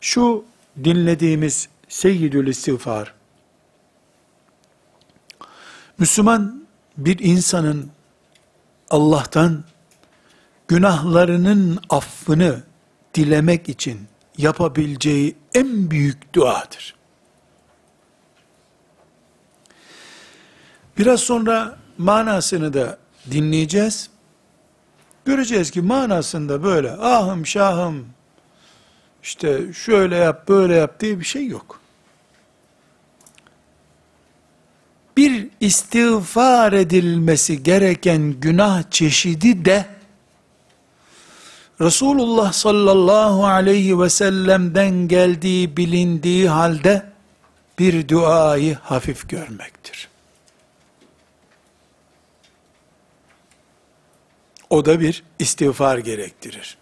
Şu 0.00 0.44
dinlediğimiz 0.84 1.68
Seyyidül 1.88 2.46
istiğfar, 2.46 3.14
Müslüman 5.98 6.66
bir 6.96 7.18
insanın 7.18 7.90
Allah'tan 8.90 9.64
günahlarının 10.68 11.78
affını 11.90 12.62
dilemek 13.14 13.68
için 13.68 14.00
yapabileceği 14.38 15.36
en 15.54 15.90
büyük 15.90 16.34
duadır. 16.34 16.94
Biraz 20.98 21.20
sonra 21.20 21.76
manasını 21.98 22.74
da 22.74 22.98
dinleyeceğiz. 23.30 24.10
Göreceğiz 25.24 25.70
ki 25.70 25.82
manasında 25.82 26.62
böyle 26.62 26.90
ahım 26.92 27.46
şahım 27.46 28.06
işte 29.22 29.72
şöyle 29.72 30.16
yap 30.16 30.48
böyle 30.48 30.74
yap 30.74 31.00
diye 31.00 31.20
bir 31.20 31.24
şey 31.24 31.46
yok. 31.46 31.80
Bir 35.16 35.48
istiğfar 35.60 36.72
edilmesi 36.72 37.62
gereken 37.62 38.34
günah 38.40 38.90
çeşidi 38.90 39.64
de 39.64 39.86
Resulullah 41.80 42.52
sallallahu 42.52 43.46
aleyhi 43.46 44.00
ve 44.00 44.10
sellem'den 44.10 45.08
geldiği 45.08 45.76
bilindiği 45.76 46.48
halde 46.48 47.06
bir 47.78 48.08
duayı 48.08 48.74
hafif 48.74 49.28
görmektir. 49.28 50.13
O 54.74 54.84
da 54.84 55.00
bir 55.00 55.24
istiğfar 55.38 55.98
gerektirir. 55.98 56.78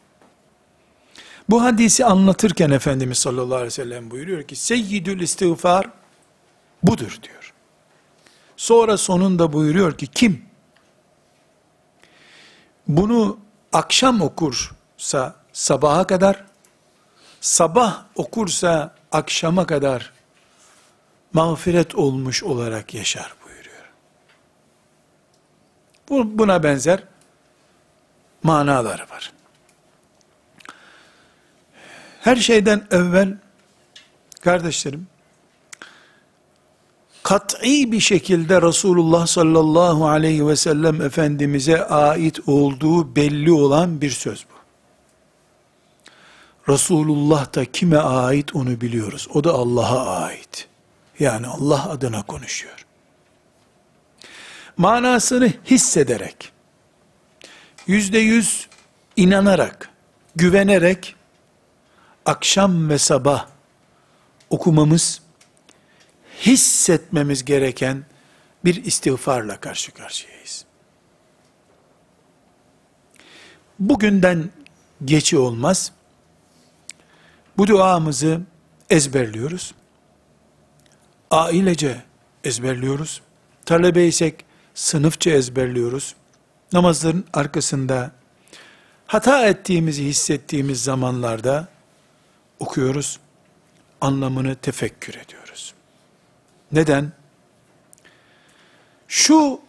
Bu 1.51 1.63
hadisi 1.63 2.05
anlatırken 2.05 2.71
Efendimiz 2.71 3.19
sallallahu 3.19 3.55
aleyhi 3.55 3.67
ve 3.67 3.71
sellem 3.71 4.11
buyuruyor 4.11 4.43
ki 4.43 4.57
seyyidül 4.57 5.21
istiğfar 5.21 5.91
budur 6.83 7.19
diyor. 7.23 7.53
Sonra 8.57 8.97
sonunda 8.97 9.53
buyuruyor 9.53 9.99
ki 9.99 10.07
kim 10.07 10.45
bunu 12.89 13.39
akşam 13.73 14.21
okursa 14.21 15.37
sabaha 15.53 16.07
kadar, 16.07 16.45
sabah 17.41 18.05
okursa 18.15 18.95
akşama 19.13 19.67
kadar 19.67 20.13
mağfiret 21.33 21.95
olmuş 21.95 22.43
olarak 22.43 22.95
yaşar 22.95 23.35
buyuruyor. 23.45 23.91
Bu, 26.09 26.39
buna 26.39 26.63
benzer 26.63 27.12
manaları 28.43 29.03
var. 29.03 29.33
Her 32.21 32.37
şeyden 32.37 32.87
evvel 32.91 33.37
kardeşlerim 34.41 35.07
kat'i 37.23 37.93
bir 37.93 38.01
şekilde 38.01 38.63
Resulullah 38.63 39.27
sallallahu 39.27 40.09
aleyhi 40.09 40.47
ve 40.47 40.57
sellem 40.57 41.03
Efendimiz'e 41.03 41.85
ait 41.85 42.41
olduğu 42.47 43.17
belli 43.17 43.53
olan 43.53 44.01
bir 44.01 44.11
söz 44.11 44.45
bu. 44.45 44.53
Resulullah 46.73 47.55
da 47.55 47.65
kime 47.65 47.99
ait 47.99 48.57
onu 48.57 48.81
biliyoruz. 48.81 49.29
O 49.35 49.45
da 49.45 49.53
Allah'a 49.53 50.25
ait. 50.25 50.69
Yani 51.19 51.47
Allah 51.47 51.91
adına 51.91 52.23
konuşuyor. 52.23 52.87
Manasını 54.77 55.53
hissederek, 55.67 56.53
yüzde 57.87 58.19
yüz 58.19 58.69
inanarak, 59.17 59.91
güvenerek, 60.37 61.17
akşam 62.27 62.89
ve 62.89 62.99
sabah 62.99 63.47
okumamız, 64.51 65.23
hissetmemiz 66.41 67.45
gereken 67.45 68.05
bir 68.65 68.85
istiğfarla 68.85 69.61
karşı 69.61 69.93
karşıyayız. 69.93 70.65
Bugünden 73.79 74.51
geçi 75.05 75.39
olmaz. 75.39 75.93
Bu 77.57 77.67
duamızı 77.67 78.41
ezberliyoruz. 78.91 79.75
Ailece 81.31 82.03
ezberliyoruz. 82.45 83.23
Talebeysek 83.65 84.45
sınıfça 84.75 85.31
ezberliyoruz. 85.31 86.15
Namazların 86.73 87.25
arkasında 87.33 88.11
hata 89.07 89.47
ettiğimizi 89.47 90.05
hissettiğimiz 90.05 90.85
zamanlarda 90.85 91.69
okuyoruz. 92.59 93.19
Anlamını 94.01 94.55
tefekkür 94.55 95.15
ediyoruz. 95.15 95.75
Neden? 96.73 97.13
Şu 99.09 99.61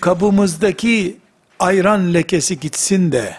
kabımızdaki 0.00 1.18
ayran 1.58 2.14
lekesi 2.14 2.60
gitsin 2.60 3.12
de 3.12 3.36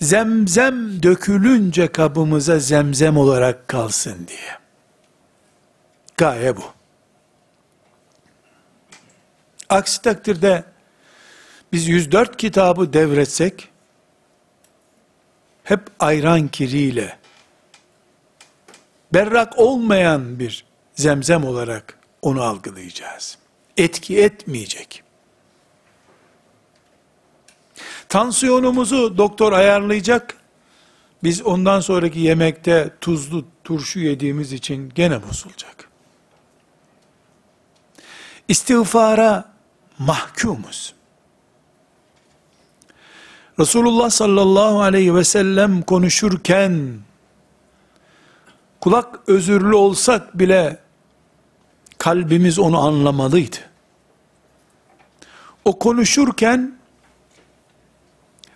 zemzem 0.00 1.02
dökülünce 1.02 1.92
kabımıza 1.92 2.58
zemzem 2.58 3.16
olarak 3.16 3.68
kalsın 3.68 4.26
diye. 4.28 4.58
Gaye 6.16 6.56
bu. 6.56 6.64
Aksi 9.68 10.02
takdirde 10.02 10.64
biz 11.72 11.88
104 11.88 12.36
kitabı 12.36 12.92
devretsek 12.92 13.68
hep 15.64 15.80
ayran 16.00 16.48
kiriyle 16.48 17.18
berrak 19.14 19.58
olmayan 19.58 20.38
bir 20.38 20.64
zemzem 20.94 21.44
olarak 21.44 21.98
onu 22.22 22.42
algılayacağız. 22.42 23.38
Etki 23.76 24.18
etmeyecek. 24.18 25.02
Tansiyonumuzu 28.08 29.18
doktor 29.18 29.52
ayarlayacak. 29.52 30.36
Biz 31.22 31.42
ondan 31.42 31.80
sonraki 31.80 32.18
yemekte 32.20 32.90
tuzlu 33.00 33.44
turşu 33.64 34.00
yediğimiz 34.00 34.52
için 34.52 34.92
gene 34.94 35.28
bozulacak. 35.28 35.90
İstiğfara 38.48 39.52
mahkumuz. 39.98 40.94
Resulullah 43.60 44.10
sallallahu 44.10 44.80
aleyhi 44.82 45.14
ve 45.14 45.24
sellem 45.24 45.82
konuşurken 45.82 46.98
kulak 48.80 49.20
özürlü 49.26 49.74
olsak 49.74 50.38
bile 50.38 50.78
kalbimiz 51.98 52.58
onu 52.58 52.78
anlamalıydı. 52.78 53.56
O 55.64 55.78
konuşurken 55.78 56.78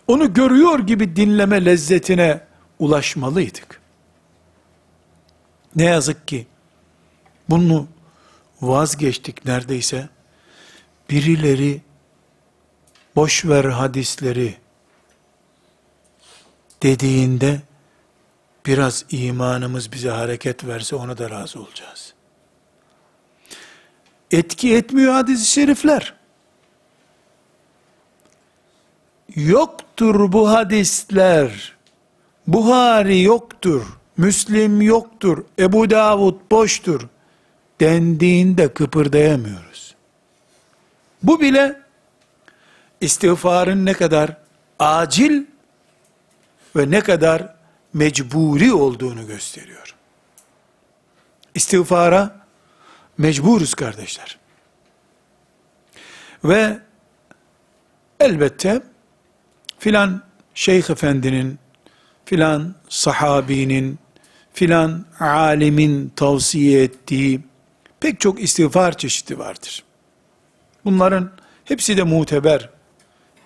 onu 0.06 0.34
görüyor 0.34 0.78
gibi 0.78 1.16
dinleme 1.16 1.64
lezzetine 1.64 2.40
ulaşmalıydık. 2.78 3.80
Ne 5.76 5.84
yazık 5.84 6.28
ki 6.28 6.46
bunu 7.50 7.86
vazgeçtik 8.60 9.44
neredeyse. 9.44 10.08
Birileri 11.10 11.80
boş 13.16 13.44
ver 13.44 13.64
hadisleri 13.64 14.63
dediğinde 16.84 17.60
biraz 18.66 19.04
imanımız 19.10 19.92
bize 19.92 20.10
hareket 20.10 20.66
verse 20.66 20.96
ona 20.96 21.18
da 21.18 21.30
razı 21.30 21.60
olacağız. 21.60 22.14
Etki 24.30 24.74
etmiyor 24.74 25.12
hadis-i 25.12 25.46
şerifler. 25.46 26.14
Yoktur 29.34 30.32
bu 30.32 30.50
hadisler. 30.50 31.74
Buhari 32.46 33.22
yoktur. 33.22 33.82
Müslim 34.16 34.82
yoktur. 34.82 35.44
Ebu 35.58 35.90
Davud 35.90 36.36
boştur. 36.50 37.08
Dendiğinde 37.80 38.74
kıpırdayamıyoruz. 38.74 39.94
Bu 41.22 41.40
bile 41.40 41.80
istiğfarın 43.00 43.86
ne 43.86 43.92
kadar 43.92 44.36
acil 44.78 45.44
ve 46.76 46.90
ne 46.90 47.00
kadar 47.00 47.54
mecburi 47.92 48.72
olduğunu 48.72 49.26
gösteriyor. 49.26 49.94
İstiğfara 51.54 52.46
mecburuz 53.18 53.74
kardeşler. 53.74 54.38
Ve 56.44 56.78
elbette 58.20 58.82
filan 59.78 60.22
şeyh 60.54 60.90
efendinin, 60.90 61.58
filan 62.24 62.74
sahabinin, 62.88 63.98
filan 64.52 65.04
alimin 65.20 66.12
tavsiye 66.16 66.82
ettiği 66.82 67.40
pek 68.00 68.20
çok 68.20 68.42
istiğfar 68.42 68.98
çeşidi 68.98 69.38
vardır. 69.38 69.84
Bunların 70.84 71.30
hepsi 71.64 71.96
de 71.96 72.02
muteber, 72.02 72.70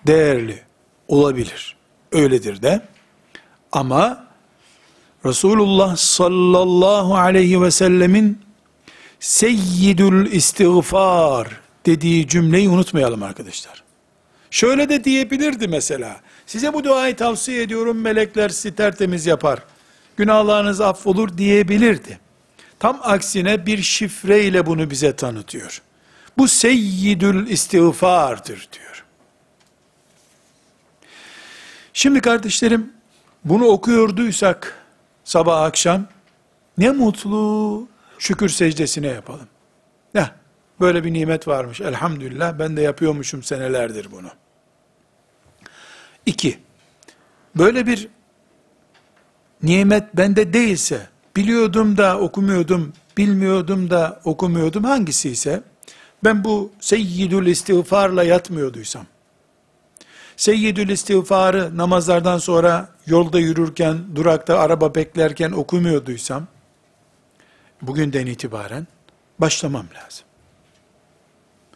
değerli 0.07 0.61
olabilir. 1.07 1.75
Öyledir 2.11 2.61
de. 2.61 2.81
Ama 3.71 4.27
Resulullah 5.25 5.95
sallallahu 5.95 7.15
aleyhi 7.15 7.61
ve 7.61 7.71
sellemin 7.71 8.41
seyyidül 9.19 10.31
istiğfar 10.31 11.47
dediği 11.85 12.27
cümleyi 12.27 12.69
unutmayalım 12.69 13.23
arkadaşlar. 13.23 13.83
Şöyle 14.51 14.89
de 14.89 15.03
diyebilirdi 15.03 15.67
mesela. 15.67 16.21
Size 16.45 16.73
bu 16.73 16.83
duayı 16.83 17.15
tavsiye 17.15 17.61
ediyorum 17.61 18.01
melekler 18.01 18.49
sizi 18.49 18.75
tertemiz 18.75 19.25
yapar. 19.25 19.63
Günahlarınız 20.17 20.81
affolur 20.81 21.37
diyebilirdi. 21.37 22.19
Tam 22.79 22.99
aksine 23.03 23.65
bir 23.65 23.81
şifreyle 23.81 24.65
bunu 24.65 24.89
bize 24.89 25.15
tanıtıyor. 25.15 25.81
Bu 26.37 26.47
seyyidül 26.47 27.47
istiğfardır 27.47 28.69
diyor. 28.73 29.05
Şimdi 31.93 32.21
kardeşlerim 32.21 32.93
bunu 33.49 33.65
okuyorduysak 33.65 34.85
sabah 35.23 35.61
akşam 35.61 36.05
ne 36.77 36.91
mutlu 36.91 37.87
şükür 38.19 38.49
secdesine 38.49 39.07
yapalım. 39.07 39.47
Ya 40.13 40.35
böyle 40.79 41.03
bir 41.03 41.13
nimet 41.13 41.47
varmış 41.47 41.81
elhamdülillah 41.81 42.59
ben 42.59 42.77
de 42.77 42.81
yapıyormuşum 42.81 43.43
senelerdir 43.43 44.11
bunu. 44.11 44.29
İki, 46.25 46.59
böyle 47.55 47.87
bir 47.87 48.07
nimet 49.63 50.03
bende 50.13 50.53
değilse, 50.53 51.07
biliyordum 51.35 51.97
da 51.97 52.19
okumuyordum, 52.19 52.93
bilmiyordum 53.17 53.89
da 53.89 54.21
okumuyordum 54.23 54.83
hangisi 54.83 55.29
ise, 55.29 55.63
ben 56.23 56.43
bu 56.43 56.71
seyyidül 56.79 57.47
istiğfarla 57.47 58.23
yatmıyorduysam, 58.23 59.05
seyyidül 60.39 60.89
istiğfarı 60.89 61.77
namazlardan 61.77 62.37
sonra 62.37 62.89
yolda 63.05 63.39
yürürken, 63.39 64.15
durakta 64.15 64.59
araba 64.59 64.95
beklerken 64.95 65.51
okumuyorduysam, 65.51 66.47
bugünden 67.81 68.25
itibaren 68.25 68.87
başlamam 69.39 69.85
lazım. 69.95 70.25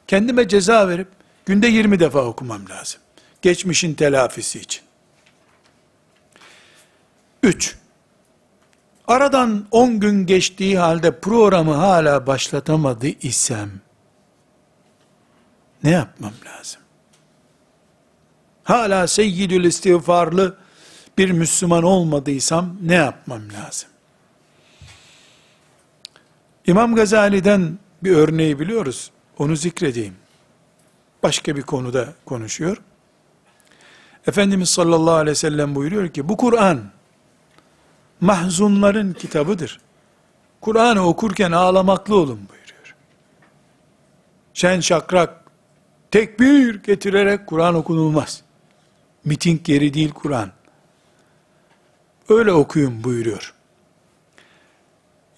Kendime 0.07 0.47
ceza 0.47 0.89
verip, 0.89 1.07
günde 1.45 1.67
20 1.67 1.99
defa 1.99 2.19
okumam 2.19 2.69
lazım. 2.69 3.01
Geçmişin 3.41 3.93
telafisi 3.93 4.59
için. 4.59 4.83
3. 7.43 7.77
Aradan 9.07 9.67
10 9.71 9.99
gün 9.99 10.25
geçtiği 10.25 10.79
halde 10.79 11.19
programı 11.19 11.73
hala 11.73 12.27
başlatamadı 12.27 13.07
isem, 13.07 13.71
ne 15.83 15.89
yapmam 15.89 16.33
lazım? 16.45 16.82
Hala 18.63 19.07
seyyidül 19.07 19.63
istiğfarlı 19.63 20.57
bir 21.17 21.31
Müslüman 21.31 21.83
olmadıysam 21.83 22.77
ne 22.81 22.95
yapmam 22.95 23.41
lazım? 23.53 23.89
İmam 26.67 26.95
Gazali'den 26.95 27.77
bir 28.03 28.11
örneği 28.15 28.59
biliyoruz. 28.59 29.11
Onu 29.37 29.55
zikredeyim. 29.55 30.15
Başka 31.23 31.55
bir 31.55 31.61
konuda 31.61 32.13
konuşuyor. 32.25 32.77
Efendimiz 34.27 34.69
sallallahu 34.69 35.15
aleyhi 35.15 35.31
ve 35.31 35.35
sellem 35.35 35.75
buyuruyor 35.75 36.09
ki 36.09 36.29
bu 36.29 36.37
Kur'an 36.37 36.81
mahzunların 38.21 39.13
kitabıdır. 39.13 39.79
Kur'an'ı 40.61 41.07
okurken 41.07 41.51
ağlamaklı 41.51 42.15
olun 42.15 42.39
buyuruyor. 42.49 42.95
Şen 44.53 44.79
şakrak 44.79 45.43
tekbir 46.11 46.83
getirerek 46.83 47.47
Kur'an 47.47 47.75
okunulmaz. 47.75 48.43
Miting 49.25 49.69
yeri 49.69 49.93
değil 49.93 50.11
Kur'an. 50.11 50.51
Öyle 52.29 52.51
okuyun 52.51 53.03
buyuruyor. 53.03 53.53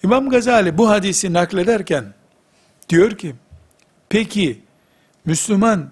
İmam 0.02 0.30
Gazali 0.30 0.78
bu 0.78 0.90
hadisi 0.90 1.32
naklederken 1.32 2.14
diyor 2.88 3.10
ki 3.10 3.34
peki 4.08 4.62
Müslüman 5.24 5.90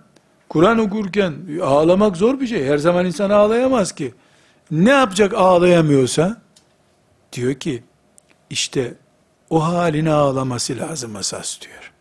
Kur'an 0.48 0.78
okurken 0.78 1.34
ağlamak 1.62 2.16
zor 2.16 2.40
bir 2.40 2.46
şey. 2.46 2.66
Her 2.66 2.78
zaman 2.78 3.06
insan 3.06 3.30
ağlayamaz 3.30 3.92
ki. 3.92 4.14
Ne 4.70 4.90
yapacak 4.90 5.34
ağlayamıyorsa? 5.34 6.42
Diyor 7.32 7.54
ki, 7.54 7.84
işte 8.50 8.94
o 9.50 9.64
haline 9.64 10.12
ağlaması 10.12 10.78
lazım 10.78 11.16
esas 11.16 11.60
diyor. 11.60 11.92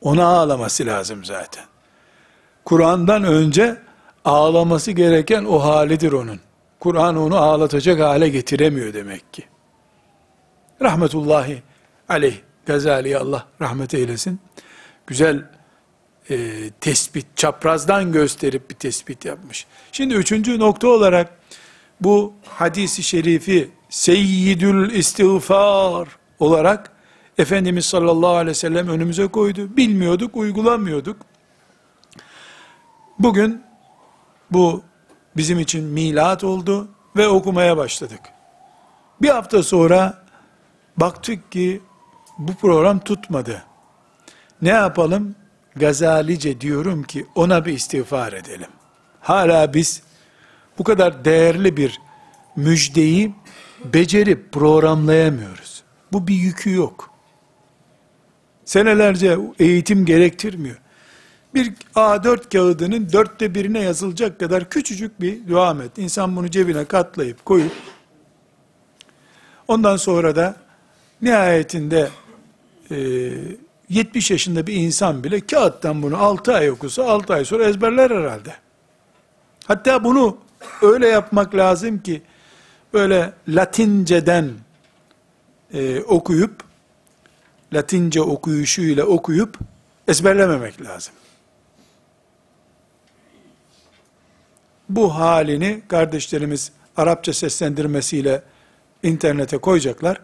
Ona 0.00 0.24
ağlaması 0.24 0.86
lazım 0.86 1.24
zaten. 1.24 1.64
Kur'an'dan 2.64 3.24
önce 3.24 3.76
ağlaması 4.24 4.90
gereken 4.90 5.44
o 5.44 5.58
halidir 5.58 6.12
onun. 6.12 6.40
Kur'an 6.80 7.16
onu 7.16 7.36
ağlatacak 7.36 8.00
hale 8.00 8.28
getiremiyor 8.28 8.94
demek 8.94 9.32
ki. 9.32 9.44
Rahmetullahi 10.82 11.62
aleyh 12.08 12.34
Gazali'ye 12.66 13.18
Allah 13.18 13.46
rahmet 13.60 13.94
eylesin. 13.94 14.40
Güzel 15.06 15.44
e, 16.30 16.70
tespit, 16.80 17.26
çaprazdan 17.36 18.12
gösterip 18.12 18.70
bir 18.70 18.74
tespit 18.74 19.24
yapmış. 19.24 19.66
Şimdi 19.92 20.14
üçüncü 20.14 20.58
nokta 20.58 20.88
olarak 20.88 21.38
bu 22.00 22.32
hadisi 22.48 23.02
şerifi 23.02 23.70
seyyidül 23.88 24.90
istiğfar 24.90 26.08
olarak 26.38 26.92
Efendimiz 27.38 27.84
sallallahu 27.84 28.30
aleyhi 28.30 28.50
ve 28.50 28.54
sellem 28.54 28.88
önümüze 28.88 29.26
koydu. 29.26 29.76
Bilmiyorduk, 29.76 30.36
uygulamıyorduk. 30.36 31.16
Bugün 33.18 33.62
bu 34.52 34.82
bizim 35.36 35.58
için 35.58 35.84
milat 35.84 36.44
oldu 36.44 36.88
ve 37.16 37.28
okumaya 37.28 37.76
başladık. 37.76 38.20
Bir 39.22 39.28
hafta 39.28 39.62
sonra 39.62 40.24
baktık 40.96 41.52
ki 41.52 41.80
bu 42.38 42.54
program 42.54 43.00
tutmadı. 43.00 43.62
Ne 44.62 44.68
yapalım? 44.68 45.34
Gazalice 45.76 46.60
diyorum 46.60 47.02
ki 47.02 47.26
ona 47.34 47.64
bir 47.64 47.72
istiğfar 47.72 48.32
edelim. 48.32 48.70
Hala 49.20 49.74
biz 49.74 50.02
bu 50.78 50.84
kadar 50.84 51.24
değerli 51.24 51.76
bir 51.76 52.00
müjdeyi 52.56 53.34
becerip 53.84 54.52
programlayamıyoruz. 54.52 55.82
Bu 56.12 56.28
bir 56.28 56.34
yükü 56.34 56.74
yok. 56.74 57.10
Senelerce 58.64 59.38
eğitim 59.58 60.04
gerektirmiyor. 60.04 60.76
Bir 61.54 61.72
A4 61.94 62.52
kağıdının 62.52 63.12
dörtte 63.12 63.54
birine 63.54 63.80
yazılacak 63.80 64.40
kadar 64.40 64.70
küçücük 64.70 65.20
bir 65.20 65.48
dua 65.48 65.74
met. 65.74 65.98
İnsan 65.98 66.36
bunu 66.36 66.50
cebine 66.50 66.84
katlayıp 66.84 67.44
koyup 67.44 67.72
ondan 69.68 69.96
sonra 69.96 70.36
da 70.36 70.56
nihayetinde 71.22 72.10
e, 72.90 72.96
70 73.88 74.30
yaşında 74.30 74.66
bir 74.66 74.74
insan 74.74 75.24
bile 75.24 75.40
kağıttan 75.40 76.02
bunu 76.02 76.16
6 76.16 76.54
ay 76.54 76.70
okusa 76.70 77.04
6 77.04 77.34
ay 77.34 77.44
sonra 77.44 77.64
ezberler 77.64 78.10
herhalde. 78.10 78.54
Hatta 79.64 80.04
bunu 80.04 80.36
öyle 80.82 81.08
yapmak 81.08 81.54
lazım 81.54 81.98
ki 81.98 82.22
böyle 82.92 83.32
Latinceden 83.48 84.50
e, 85.74 86.00
okuyup 86.00 86.64
Latince 87.72 88.20
okuyuşuyla 88.22 89.04
okuyup 89.04 89.58
ezberlememek 90.08 90.82
lazım. 90.82 91.14
Bu 94.96 95.14
halini 95.14 95.82
kardeşlerimiz 95.88 96.72
Arapça 96.96 97.32
seslendirmesiyle 97.32 98.42
internete 99.02 99.58
koyacaklar. 99.58 100.20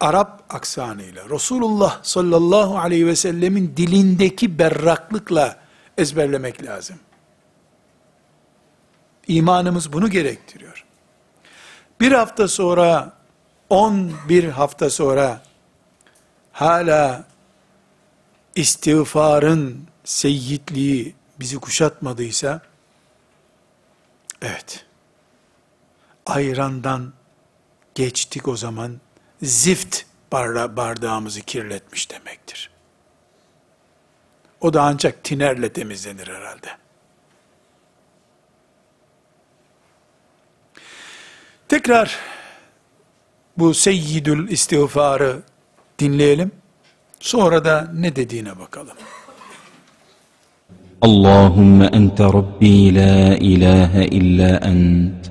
Arap 0.00 0.42
aksanıyla, 0.54 1.30
Resulullah 1.30 2.02
sallallahu 2.02 2.78
aleyhi 2.78 3.06
ve 3.06 3.16
sellemin 3.16 3.74
dilindeki 3.76 4.58
berraklıkla 4.58 5.56
ezberlemek 5.98 6.64
lazım. 6.64 6.98
İmanımız 9.26 9.92
bunu 9.92 10.10
gerektiriyor. 10.10 10.84
Bir 12.00 12.12
hafta 12.12 12.48
sonra, 12.48 13.12
on 13.70 14.12
bir 14.28 14.44
hafta 14.44 14.90
sonra, 14.90 15.42
hala 16.52 17.24
istiğfarın 18.54 19.84
seyyidliği 20.04 21.14
bizi 21.40 21.56
kuşatmadıysa, 21.56 22.60
evet, 24.42 24.84
ayrandan 26.26 27.12
geçtik 27.94 28.48
o 28.48 28.56
zaman, 28.56 29.00
zift 29.42 30.02
barda- 30.32 30.76
bardağımızı 30.76 31.40
kirletmiş 31.40 32.10
demektir. 32.10 32.70
O 34.60 34.72
da 34.72 34.82
ancak 34.82 35.24
tinerle 35.24 35.72
temizlenir 35.72 36.28
herhalde. 36.28 36.68
Tekrar 41.68 42.18
bu 43.56 43.74
seyyidül 43.74 44.48
istiğfarı 44.48 45.42
dinleyelim. 45.98 46.52
Sonra 47.20 47.64
da 47.64 47.90
ne 47.94 48.16
dediğine 48.16 48.58
bakalım. 48.58 48.96
اللهم 51.04 51.82
أنت 51.82 52.20
ربي 52.20 52.90
لا 52.90 53.34
إله 53.40 54.02
إلا 54.04 54.70
أنت 54.70 55.26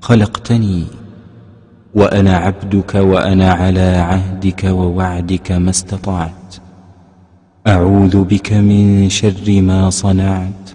خلقتني 0.00 0.84
وأنا 1.94 2.36
عبدك 2.36 2.94
وأنا 2.94 3.52
على 3.52 3.80
عهدك 3.80 4.64
ووعدك 4.64 5.52
ما 5.52 5.70
استطعت 5.70 6.56
أعوذ 7.66 8.24
بك 8.24 8.52
من 8.52 9.08
شر 9.08 9.60
ما 9.60 9.90
صنعت 9.90 10.70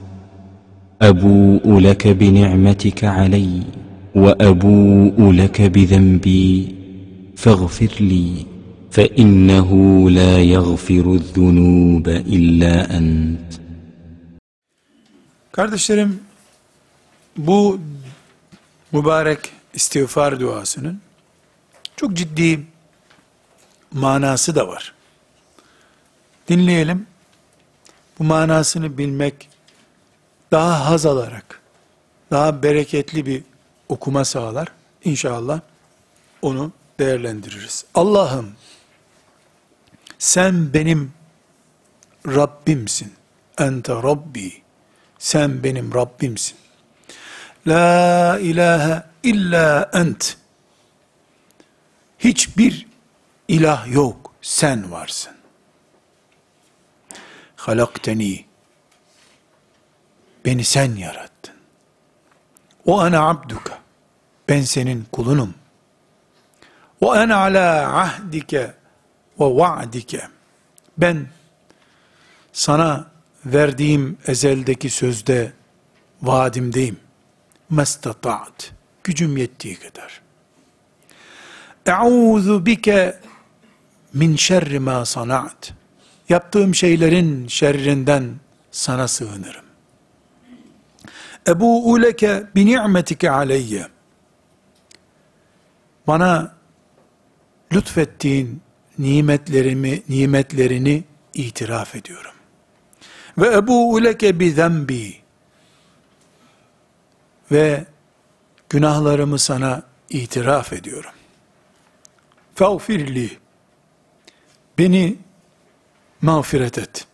أبوء 1.01 1.79
لك 1.79 2.07
بنعمتك 2.07 3.03
علي 3.03 3.61
وأبوء 4.15 5.31
لك 5.31 5.61
بذنبي 5.61 6.75
فاغفر 7.35 7.91
لي 7.99 8.31
فإنه 8.91 9.69
لا 10.09 10.39
يغفر 10.39 11.13
الذنوب 11.13 12.07
إلا 12.07 12.97
أنت. 12.97 13.64
Kardeşlerim, 15.55 16.23
bu 17.37 17.79
mübarek 18.91 19.51
istiğfar 19.73 20.39
duasının 20.39 21.01
çok 21.95 22.13
ciddi 22.13 22.65
manası 23.91 24.55
da 24.55 24.67
var. 24.67 24.93
Dinleyelim. 26.47 27.07
Bu 28.19 28.23
manasını 28.23 28.97
bilmek 28.97 29.49
daha 30.51 30.89
haz 30.89 31.05
alarak, 31.05 31.61
daha 32.31 32.63
bereketli 32.63 33.25
bir 33.25 33.43
okuma 33.89 34.25
sağlar. 34.25 34.67
İnşallah 35.03 35.59
onu 36.41 36.71
değerlendiririz. 36.99 37.85
Allah'ım 37.93 38.51
sen 40.19 40.73
benim 40.73 41.13
Rabbimsin. 42.27 43.13
Ente 43.57 43.93
Rabbi. 43.93 44.64
Sen 45.19 45.63
benim 45.63 45.93
Rabbimsin. 45.93 46.57
La 47.67 48.39
ilahe 48.39 49.03
illa 49.23 49.89
ent. 49.93 50.37
Hiçbir 52.19 52.87
ilah 53.47 53.87
yok. 53.87 54.33
Sen 54.41 54.91
varsın. 54.91 55.33
Halakteni. 57.55 58.45
Beni 60.45 60.63
sen 60.63 60.95
yarattın. 60.95 61.55
O 62.85 62.99
ana 62.99 63.29
abduka. 63.29 63.79
Ben 64.49 64.61
senin 64.61 65.07
kulunum. 65.11 65.53
Ve 67.01 67.09
ana 67.09 67.37
ala 67.37 67.97
ahdike 67.99 68.73
ve 69.39 69.45
va'dike. 69.45 70.27
Ben 70.97 71.27
sana 72.53 73.14
verdiğim 73.45 74.17
ezeldeki 74.27 74.89
sözde 74.89 75.53
vaadimdeyim. 76.21 76.97
Mestata'at. 77.69 78.71
Gücüm 79.03 79.37
yettiği 79.37 79.75
kadar. 79.75 80.21
Eûzu 81.85 82.65
bike 82.65 83.19
min 84.13 84.35
şerri 84.35 84.79
ma 84.79 85.05
sanat. 85.05 85.73
Yaptığım 86.29 86.75
şeylerin 86.75 87.47
şerrinden 87.47 88.35
sana 88.71 89.07
sığınırım. 89.07 89.65
Ebu 91.47 92.01
leke 92.01 92.43
bi 92.55 92.65
ni'metike 92.65 93.31
aleyye. 93.31 93.87
Bana 96.07 96.55
lütfettiğin 97.73 98.61
nimetlerimi, 98.99 100.03
nimetlerini 100.09 101.03
itiraf 101.33 101.95
ediyorum. 101.95 102.34
Ve 103.37 103.53
ebu 103.53 104.03
leke 104.03 104.39
bi 104.39 104.51
zembi. 104.51 105.15
Ve 107.51 107.85
günahlarımı 108.69 109.39
sana 109.39 109.83
itiraf 110.09 110.73
ediyorum. 110.73 111.11
Fağfirli. 112.55 113.37
Beni 114.77 115.17
mağfiret 116.21 116.77
et. 116.77 117.07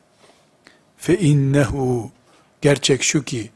Fe 0.97 1.19
innehu 1.19 2.11
gerçek 2.61 3.03
şu 3.03 3.23
ki 3.23 3.51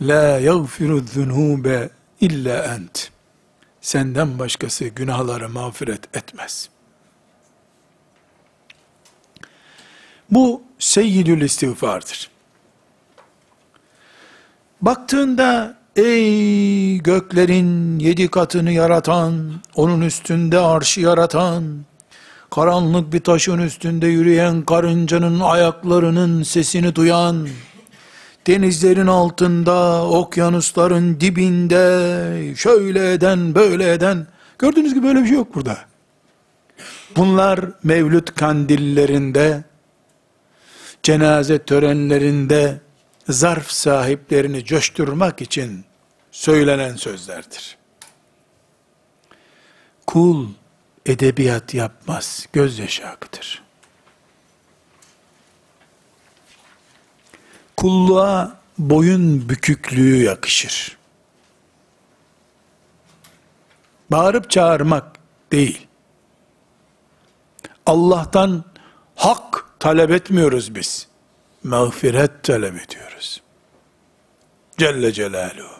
la 0.00 0.38
yagfiru 0.38 1.00
zunube 1.00 1.90
illa 2.20 2.74
ent. 2.74 3.10
Senden 3.80 4.38
başkası 4.38 4.84
günahları 4.84 5.48
mağfiret 5.48 6.16
etmez. 6.16 6.68
Bu 10.30 10.67
seyyidül 10.78 11.40
istiğfardır. 11.40 12.30
Baktığında 14.82 15.78
ey 15.96 16.98
göklerin 16.98 17.98
yedi 17.98 18.28
katını 18.28 18.72
yaratan, 18.72 19.50
onun 19.74 20.00
üstünde 20.00 20.58
arşı 20.58 21.00
yaratan, 21.00 21.64
karanlık 22.50 23.12
bir 23.12 23.20
taşın 23.20 23.58
üstünde 23.58 24.06
yürüyen 24.06 24.62
karıncanın 24.62 25.40
ayaklarının 25.40 26.42
sesini 26.42 26.94
duyan, 26.94 27.48
denizlerin 28.46 29.06
altında, 29.06 30.08
okyanusların 30.08 31.20
dibinde, 31.20 32.54
şöyle 32.56 33.12
eden, 33.12 33.54
böyle 33.54 33.92
eden, 33.92 34.26
gördüğünüz 34.58 34.94
gibi 34.94 35.06
böyle 35.06 35.22
bir 35.22 35.26
şey 35.26 35.36
yok 35.36 35.54
burada. 35.54 35.78
Bunlar 37.16 37.60
mevlüt 37.82 38.34
kandillerinde, 38.34 39.64
cenaze 41.08 41.58
törenlerinde, 41.64 42.80
zarf 43.28 43.70
sahiplerini 43.70 44.64
coşturmak 44.64 45.42
için 45.42 45.84
söylenen 46.30 46.96
sözlerdir. 46.96 47.78
Kul 50.06 50.48
edebiyat 51.06 51.74
yapmaz, 51.74 52.46
gözyaşı 52.52 53.08
akıtır. 53.08 53.62
Kulluğa 57.76 58.60
boyun 58.78 59.48
büküklüğü 59.48 60.24
yakışır. 60.24 60.98
Bağırıp 64.10 64.50
çağırmak 64.50 65.16
değil. 65.52 65.86
Allah'tan 67.86 68.64
hak 69.16 69.47
talep 69.80 70.10
etmiyoruz 70.10 70.74
biz. 70.74 71.08
Mağfiret 71.64 72.42
talep 72.42 72.74
ediyoruz. 72.84 73.42
Celle 74.78 75.12
Celaluhu. 75.12 75.78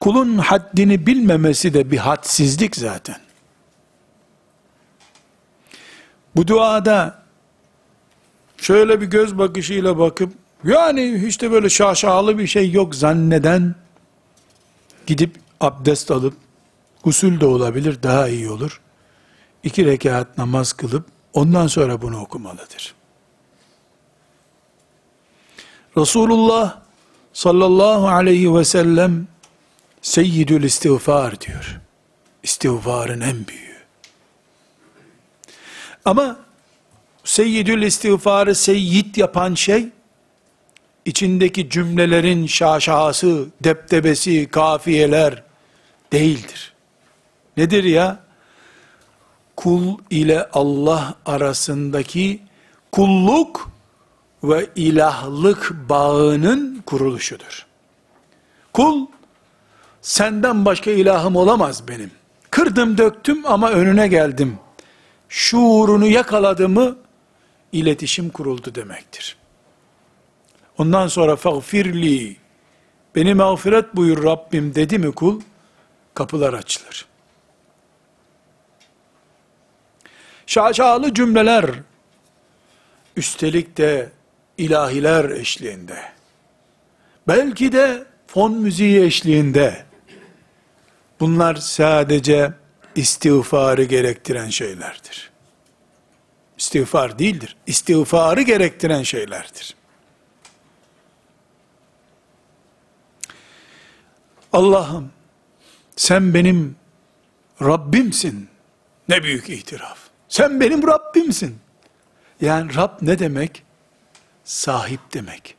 Kulun 0.00 0.38
haddini 0.38 1.06
bilmemesi 1.06 1.74
de 1.74 1.90
bir 1.90 1.98
hadsizlik 1.98 2.76
zaten. 2.76 3.20
Bu 6.36 6.48
duada 6.48 7.22
şöyle 8.56 9.00
bir 9.00 9.06
göz 9.06 9.38
bakışıyla 9.38 9.98
bakıp 9.98 10.32
yani 10.64 11.26
işte 11.26 11.50
böyle 11.50 11.70
şaşalı 11.70 12.38
bir 12.38 12.46
şey 12.46 12.70
yok 12.70 12.94
zanneden 12.94 13.74
gidip 15.06 15.36
abdest 15.60 16.10
alıp 16.10 16.34
usul 17.04 17.40
de 17.40 17.46
olabilir 17.46 18.02
daha 18.02 18.28
iyi 18.28 18.50
olur. 18.50 18.80
İki 19.62 19.86
rekat 19.86 20.38
namaz 20.38 20.72
kılıp 20.72 21.06
ondan 21.38 21.66
sonra 21.66 22.02
bunu 22.02 22.20
okumalıdır. 22.20 22.94
Resulullah 25.96 26.80
sallallahu 27.32 28.08
aleyhi 28.08 28.54
ve 28.54 28.64
sellem 28.64 29.26
seyyidül 30.02 30.62
istiğfar 30.62 31.40
diyor. 31.40 31.80
İstiğfarın 32.42 33.20
en 33.20 33.46
büyüğü. 33.46 33.78
Ama 36.04 36.36
seyyidül 37.24 37.82
istiğfarı 37.82 38.54
seyyid 38.54 39.16
yapan 39.16 39.54
şey, 39.54 39.88
içindeki 41.04 41.70
cümlelerin 41.70 42.46
şaşası, 42.46 43.46
deptebesi, 43.64 44.48
kafiyeler 44.50 45.42
değildir. 46.12 46.72
Nedir 47.56 47.84
ya? 47.84 48.27
Kul 49.58 49.98
ile 50.10 50.48
Allah 50.52 51.14
arasındaki 51.26 52.40
kulluk, 52.92 53.70
ve 54.42 54.66
ilahlık 54.76 55.74
bağının 55.88 56.82
kuruluşudur. 56.86 57.66
Kul, 58.72 59.06
senden 60.02 60.64
başka 60.64 60.90
ilahım 60.90 61.36
olamaz 61.36 61.88
benim. 61.88 62.10
Kırdım 62.50 62.98
döktüm 62.98 63.46
ama 63.46 63.70
önüne 63.70 64.08
geldim. 64.08 64.58
Şuurunu 65.28 66.06
yakaladı 66.06 66.96
iletişim 67.72 68.30
kuruldu 68.30 68.74
demektir. 68.74 69.36
Ondan 70.78 71.06
sonra 71.06 71.36
fagfirli, 71.36 72.36
beni 73.14 73.34
mağfiret 73.34 73.96
buyur 73.96 74.24
Rabbim 74.24 74.74
dedi 74.74 74.98
mi 74.98 75.12
kul, 75.12 75.40
kapılar 76.14 76.52
açılır. 76.52 77.07
Şaşalı 80.48 81.14
cümleler, 81.14 81.70
üstelik 83.16 83.76
de 83.76 84.12
ilahiler 84.58 85.30
eşliğinde, 85.30 86.12
belki 87.28 87.72
de 87.72 88.04
fon 88.26 88.52
müziği 88.52 89.04
eşliğinde, 89.04 89.84
bunlar 91.20 91.54
sadece 91.54 92.52
istiğfarı 92.94 93.84
gerektiren 93.84 94.48
şeylerdir. 94.48 95.30
İstiğfar 96.58 97.18
değildir, 97.18 97.56
istiğfarı 97.66 98.42
gerektiren 98.42 99.02
şeylerdir. 99.02 99.76
Allah'ım 104.52 105.10
sen 105.96 106.34
benim 106.34 106.76
Rabbimsin. 107.62 108.48
Ne 109.08 109.22
büyük 109.22 109.48
itiraf. 109.48 110.07
Sen 110.28 110.60
benim 110.60 110.86
Rabbimsin. 110.86 111.56
Yani 112.40 112.74
Rab 112.74 112.98
ne 113.02 113.18
demek? 113.18 113.62
Sahip 114.44 115.00
demek. 115.14 115.56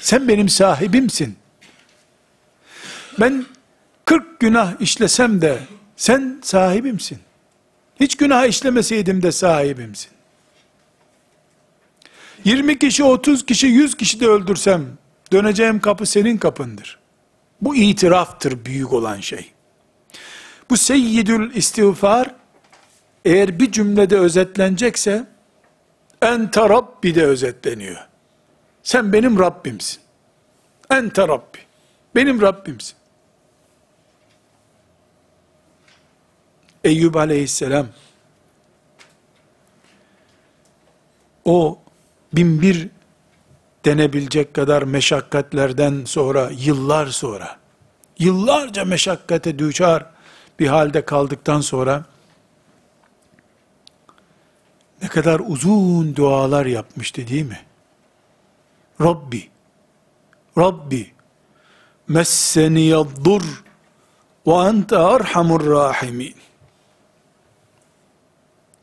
Sen 0.00 0.28
benim 0.28 0.48
sahibimsin. 0.48 1.36
Ben 3.20 3.46
40 4.04 4.40
günah 4.40 4.80
işlesem 4.80 5.42
de 5.42 5.58
sen 5.96 6.40
sahibimsin. 6.42 7.18
Hiç 8.00 8.16
günah 8.16 8.46
işlemeseydim 8.46 9.22
de 9.22 9.32
sahibimsin. 9.32 10.10
20 12.44 12.78
kişi, 12.78 13.04
30 13.04 13.46
kişi, 13.46 13.66
100 13.66 13.96
kişi 13.96 14.20
de 14.20 14.26
öldürsem 14.26 14.86
döneceğim 15.32 15.80
kapı 15.80 16.06
senin 16.06 16.38
kapındır. 16.38 16.98
Bu 17.60 17.76
itiraftır 17.76 18.64
büyük 18.64 18.92
olan 18.92 19.20
şey. 19.20 19.52
Bu 20.70 20.76
seyyidül 20.76 21.54
istiğfar 21.54 22.34
eğer 23.24 23.60
bir 23.60 23.72
cümlede 23.72 24.18
özetlenecekse 24.18 25.26
ente 26.22 26.60
Rabbi 26.60 27.14
de 27.14 27.24
özetleniyor. 27.24 28.06
Sen 28.82 29.12
benim 29.12 29.38
Rabbimsin. 29.38 30.00
Ente 30.90 31.28
Rabbi. 31.28 31.58
Benim 32.14 32.40
Rabbimsin. 32.40 32.94
Eyyub 36.84 37.14
aleyhisselam 37.14 37.86
o 41.44 41.78
bin 42.32 42.62
bir 42.62 42.88
denebilecek 43.84 44.54
kadar 44.54 44.82
meşakkatlerden 44.82 46.04
sonra, 46.04 46.50
yıllar 46.58 47.06
sonra, 47.06 47.58
yıllarca 48.18 48.84
meşakkate 48.84 49.58
düçar 49.58 50.06
bir 50.58 50.66
halde 50.66 51.04
kaldıktan 51.04 51.60
sonra, 51.60 52.04
ne 55.02 55.08
kadar 55.08 55.40
uzun 55.46 56.16
dualar 56.16 56.66
yapmıştı 56.66 57.28
değil 57.28 57.46
mi? 57.46 57.60
Rabbi, 59.00 59.48
Rabbi, 60.58 61.12
messeniyaddur 62.08 63.42
ve 64.46 64.52
ente 64.52 64.96
arhamur 64.96 65.70
rahimin. 65.70 66.34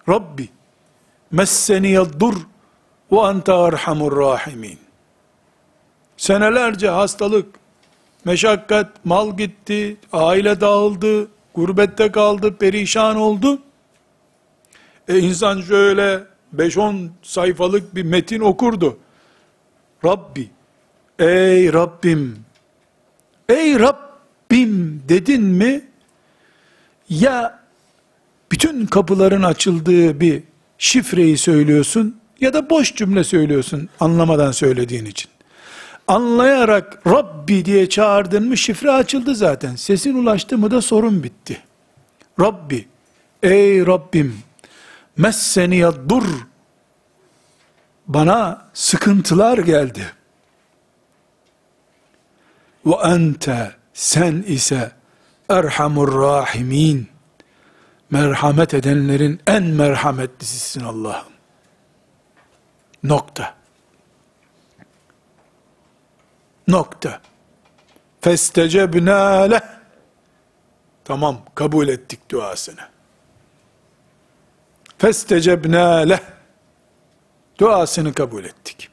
Rabbi, 0.09 0.49
messeniyaddur 1.31 2.35
ve 3.11 3.17
ente 3.17 3.53
arhamur 3.53 4.17
rahimin. 4.17 4.79
Senelerce 6.17 6.89
hastalık, 6.89 7.55
meşakkat, 8.25 9.05
mal 9.05 9.37
gitti, 9.37 9.97
aile 10.13 10.61
dağıldı, 10.61 11.27
gurbette 11.55 12.11
kaldı, 12.11 12.57
perişan 12.57 13.15
oldu. 13.15 13.61
E 15.07 15.19
insan 15.19 15.61
şöyle 15.61 16.23
5-10 16.55 17.07
sayfalık 17.23 17.95
bir 17.95 18.03
metin 18.03 18.39
okurdu. 18.39 18.97
Rabbi, 20.05 20.49
ey 21.19 21.73
Rabbim, 21.73 22.39
ey 23.49 23.79
Rabbim 23.79 25.03
dedin 25.09 25.43
mi, 25.43 25.81
ya 27.09 27.59
bütün 28.51 28.85
kapıların 28.85 29.43
açıldığı 29.43 30.19
bir 30.19 30.43
şifreyi 30.77 31.37
söylüyorsun, 31.37 32.19
ya 32.41 32.53
da 32.53 32.69
boş 32.69 32.95
cümle 32.95 33.23
söylüyorsun 33.23 33.89
anlamadan 33.99 34.51
söylediğin 34.51 35.05
için. 35.05 35.31
Anlayarak 36.07 37.07
Rabbi 37.07 37.65
diye 37.65 37.89
çağırdın 37.89 38.47
mı 38.47 38.57
şifre 38.57 38.91
açıldı 38.91 39.35
zaten. 39.35 39.75
Sesin 39.75 40.23
ulaştı 40.23 40.57
mı 40.57 40.71
da 40.71 40.81
sorun 40.81 41.23
bitti. 41.23 41.61
Rabbi, 42.39 42.85
ey 43.43 43.85
Rabbim, 43.85 44.35
messeniye 45.17 45.91
dur, 46.09 46.25
bana 48.07 48.67
sıkıntılar 48.73 49.57
geldi. 49.57 50.13
Ve 52.85 52.95
ente, 52.95 53.75
sen 53.93 54.43
ise 54.47 54.91
erhamur 55.49 56.21
rahimin, 56.21 57.09
merhamet 58.09 58.73
edenlerin 58.73 59.41
en 59.47 59.63
merhametlisisin 59.63 60.81
Allah'ım. 60.81 61.33
Nokta. 63.03 63.55
Nokta. 66.67 67.21
Festecebnâ 68.21 69.41
leh. 69.41 69.59
Tamam, 71.05 71.41
kabul 71.55 71.87
ettik 71.87 72.31
duasını. 72.31 72.96
Festecebnâ 74.97 76.09
leh. 76.09 76.19
Duasını 77.59 78.13
kabul 78.13 78.43
ettik. 78.43 78.89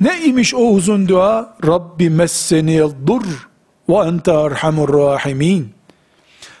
Ne 0.00 0.24
imiş 0.24 0.54
o 0.54 0.58
uzun 0.58 1.08
dua? 1.08 1.56
Rabbi 1.66 2.10
messeniyel 2.10 2.90
dur 3.06 3.48
ve 3.88 3.94
ente 3.94 4.32
arhamur 4.32 4.94
rahimin. 4.94 5.74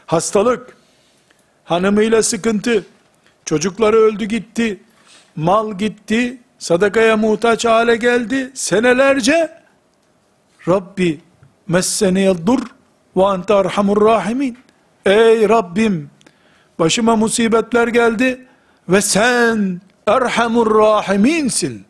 Hastalık, 0.06 0.76
hanımıyla 1.64 2.22
sıkıntı, 2.22 2.86
çocukları 3.44 3.96
öldü 3.96 4.24
gitti, 4.24 4.80
mal 5.36 5.78
gitti, 5.78 6.38
sadakaya 6.58 7.16
muhtaç 7.16 7.64
hale 7.64 7.96
geldi, 7.96 8.50
senelerce 8.54 9.62
Rabbi 10.68 11.20
messeniyel 11.68 12.36
dur 12.46 12.60
ve 13.16 13.22
ente 13.22 13.54
arhamur 13.54 14.06
rahimin. 14.06 14.58
Ey 15.06 15.48
Rabbim 15.48 16.10
başıma 16.82 17.16
musibetler 17.16 17.88
geldi 17.88 18.46
ve 18.88 19.02
sen 19.02 19.80
erhamur 20.06 20.74
rahiminsin. 20.74 21.84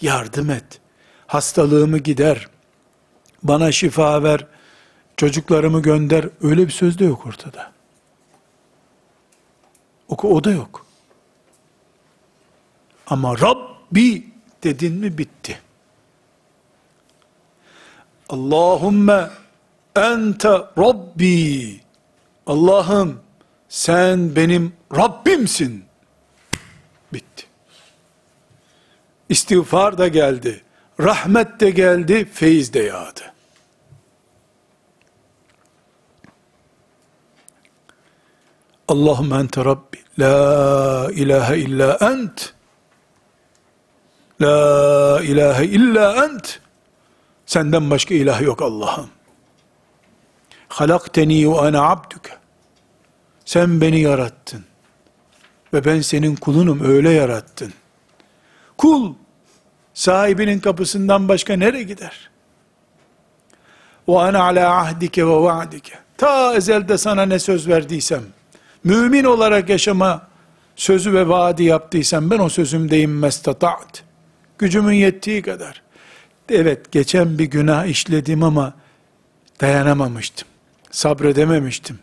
Yardım 0.00 0.50
et. 0.50 0.80
Hastalığımı 1.26 1.98
gider. 1.98 2.48
Bana 3.42 3.72
şifa 3.72 4.22
ver. 4.22 4.46
Çocuklarımı 5.16 5.82
gönder. 5.82 6.28
Öyle 6.40 6.66
bir 6.66 6.72
söz 6.72 6.98
de 6.98 7.04
yok 7.04 7.26
ortada. 7.26 7.72
O, 10.08 10.44
da 10.44 10.50
yok. 10.50 10.86
Ama 13.06 13.38
Rabbi 13.38 14.26
dedin 14.64 14.94
mi 14.94 15.18
bitti. 15.18 15.60
Allahümme 18.28 19.30
ente 19.96 20.48
Rabbi. 20.78 21.80
Allah'ım 22.46 23.25
sen 23.76 24.36
benim 24.36 24.72
Rabbimsin. 24.96 25.84
Bitti. 27.12 27.46
İstiğfar 29.28 29.98
da 29.98 30.08
geldi. 30.08 30.64
Rahmet 31.00 31.60
de 31.60 31.70
geldi, 31.70 32.24
feyiz 32.32 32.72
de 32.72 32.78
yağdı. 32.78 33.34
Allahümme 38.88 39.36
ente 39.36 39.64
Rabbi. 39.64 39.98
La 40.18 41.08
ilahe 41.12 41.58
illa 41.58 41.98
ent. 42.00 42.54
La 44.40 45.20
ilahe 45.22 45.64
illa 45.64 46.24
ent. 46.24 46.60
Senden 47.46 47.90
başka 47.90 48.14
ilah 48.14 48.42
yok 48.42 48.62
Allah'ım. 48.62 49.10
Halakteni 50.68 51.52
ve 51.52 51.58
ana 51.58 51.90
abduke. 51.90 52.45
Sen 53.46 53.80
beni 53.80 54.00
yarattın. 54.00 54.64
Ve 55.74 55.84
ben 55.84 56.00
senin 56.00 56.36
kulunum 56.36 56.84
öyle 56.84 57.10
yarattın. 57.10 57.72
Kul 58.78 59.14
sahibinin 59.94 60.60
kapısından 60.60 61.28
başka 61.28 61.56
nereye 61.56 61.82
gider? 61.82 62.30
Ve 64.08 64.18
ana 64.18 64.42
ala 64.42 64.76
ahdike 64.76 65.26
ve 65.26 65.30
vaadike. 65.30 65.94
Ta 66.16 66.54
ezelde 66.54 66.98
sana 66.98 67.22
ne 67.22 67.38
söz 67.38 67.68
verdiysem, 67.68 68.22
mümin 68.84 69.24
olarak 69.24 69.68
yaşama 69.68 70.26
sözü 70.76 71.12
ve 71.14 71.28
vaadi 71.28 71.64
yaptıysam 71.64 72.30
ben 72.30 72.38
o 72.38 72.48
sözümdeyim 72.48 73.18
mestata't. 73.18 74.04
Gücümün 74.58 74.94
yettiği 74.94 75.42
kadar. 75.42 75.82
Evet 76.48 76.92
geçen 76.92 77.38
bir 77.38 77.44
günah 77.44 77.86
işledim 77.86 78.42
ama 78.42 78.74
dayanamamıştım. 79.60 80.48
Sabredememiştim. 80.90 81.98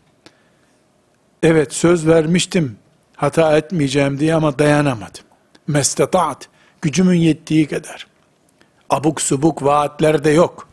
Evet 1.43 1.73
söz 1.73 2.07
vermiştim 2.07 2.77
hata 3.15 3.57
etmeyeceğim 3.57 4.19
diye 4.19 4.35
ama 4.35 4.59
dayanamadım. 4.59 5.23
Mestata't. 5.67 6.49
Gücümün 6.81 7.17
yettiği 7.17 7.67
kadar. 7.67 8.07
Abuk 8.89 9.21
subuk 9.21 9.63
vaatler 9.63 10.25
yok. 10.31 10.67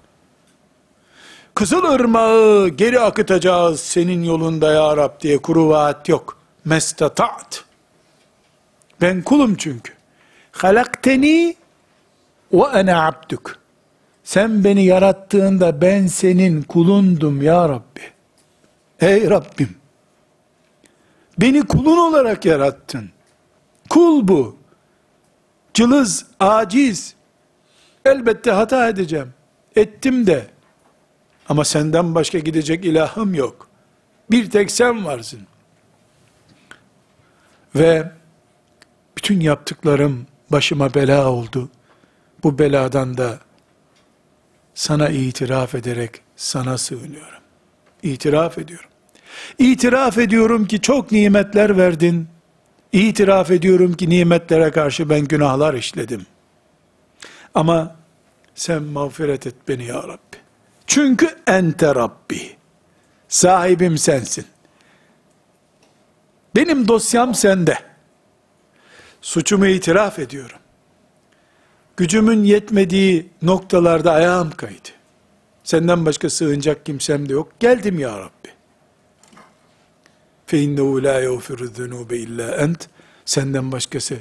Kızıl 1.55 1.85
ırmağı 1.85 2.69
geri 2.69 3.01
akıtacağız 3.01 3.81
senin 3.81 4.23
yolunda 4.23 4.73
ya 4.73 4.97
Rab 4.97 5.21
diye 5.21 5.39
kuru 5.39 5.69
vaat 5.69 6.09
yok. 6.09 6.39
Mestata't. 6.65 7.65
Ben 9.01 9.23
kulum 9.23 9.55
çünkü. 9.57 9.93
Halakteni 10.53 11.57
ve 12.53 12.67
ana 12.67 13.07
abduk. 13.07 13.59
Sen 14.25 14.65
beni 14.65 14.85
yarattığında 14.85 15.81
ben 15.81 16.07
senin 16.07 16.63
kulundum 16.63 17.43
ya 17.43 17.69
Rabbi. 17.69 18.01
Ey 19.01 19.31
Rabbim. 19.31 19.80
Beni 21.41 21.67
kulun 21.67 21.97
olarak 21.97 22.45
yarattın. 22.45 23.11
Kul 23.91 24.29
bu. 24.29 24.57
Cılız, 25.75 26.27
aciz. 26.41 27.15
Elbette 28.05 28.51
hata 28.51 28.89
edeceğim. 28.89 29.35
Ettim 29.77 30.27
de. 30.27 30.47
Ama 31.49 31.65
senden 31.65 32.15
başka 32.15 32.39
gidecek 32.39 32.85
ilahım 32.85 33.35
yok. 33.35 33.69
Bir 34.31 34.51
tek 34.51 34.71
sen 34.71 35.05
varsın. 35.05 35.41
Ve 37.75 38.13
bütün 39.17 39.41
yaptıklarım 39.41 40.27
başıma 40.51 40.95
bela 40.95 41.31
oldu. 41.31 41.69
Bu 42.43 42.59
beladan 42.59 43.17
da 43.17 43.39
sana 44.75 45.09
itiraf 45.09 45.75
ederek 45.75 46.21
sana 46.37 46.79
sığınıyorum. 46.79 47.43
İtiraf 48.03 48.59
ediyorum. 48.59 48.90
İtiraf 49.59 50.19
ediyorum 50.19 50.67
ki 50.67 50.81
çok 50.81 51.13
nimetler 51.13 51.77
verdin. 51.77 52.29
İtiraf 52.93 53.51
ediyorum 53.51 53.93
ki 53.93 54.11
nimetlere 54.11 54.71
karşı 54.71 55.11
ben 55.11 55.21
günahlar 55.21 55.75
işledim. 55.75 56.27
Ama 57.55 57.97
sen 58.55 58.83
mağfiret 58.83 59.47
et 59.47 59.55
beni 59.69 59.85
ya 59.85 60.03
Rabbi. 60.03 60.37
Çünkü 60.87 61.29
ente 61.47 61.95
Rabbi. 61.95 62.57
Sahibim 63.29 63.99
sensin. 63.99 64.45
Benim 66.57 66.89
dosyam 66.89 67.35
sende. 67.35 67.79
Suçumu 69.21 69.67
itiraf 69.67 70.19
ediyorum. 70.19 70.59
Gücümün 71.97 72.45
yetmediği 72.45 73.31
noktalarda 73.43 74.13
ayağım 74.13 74.51
kaydı. 74.51 74.89
Senden 75.65 76.07
başka 76.07 76.31
sığınacak 76.31 76.87
kimsem 76.87 77.29
de 77.29 77.33
yok. 77.33 77.53
Geldim 77.61 77.99
ya 77.99 78.19
Rabbi 78.19 78.60
fe 80.51 80.63
innehu 80.63 81.03
la 81.03 81.21
yagfiru 81.21 81.67
zunube 81.67 82.19
illa 82.19 82.57
ent 82.57 82.89
senden 83.25 83.73
başkası 83.73 84.17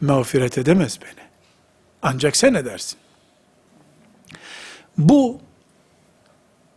mağfiret 0.00 0.58
edemez 0.58 0.98
beni. 1.02 1.24
Ancak 2.02 2.36
sen 2.36 2.54
edersin. 2.54 2.98
Bu 4.98 5.40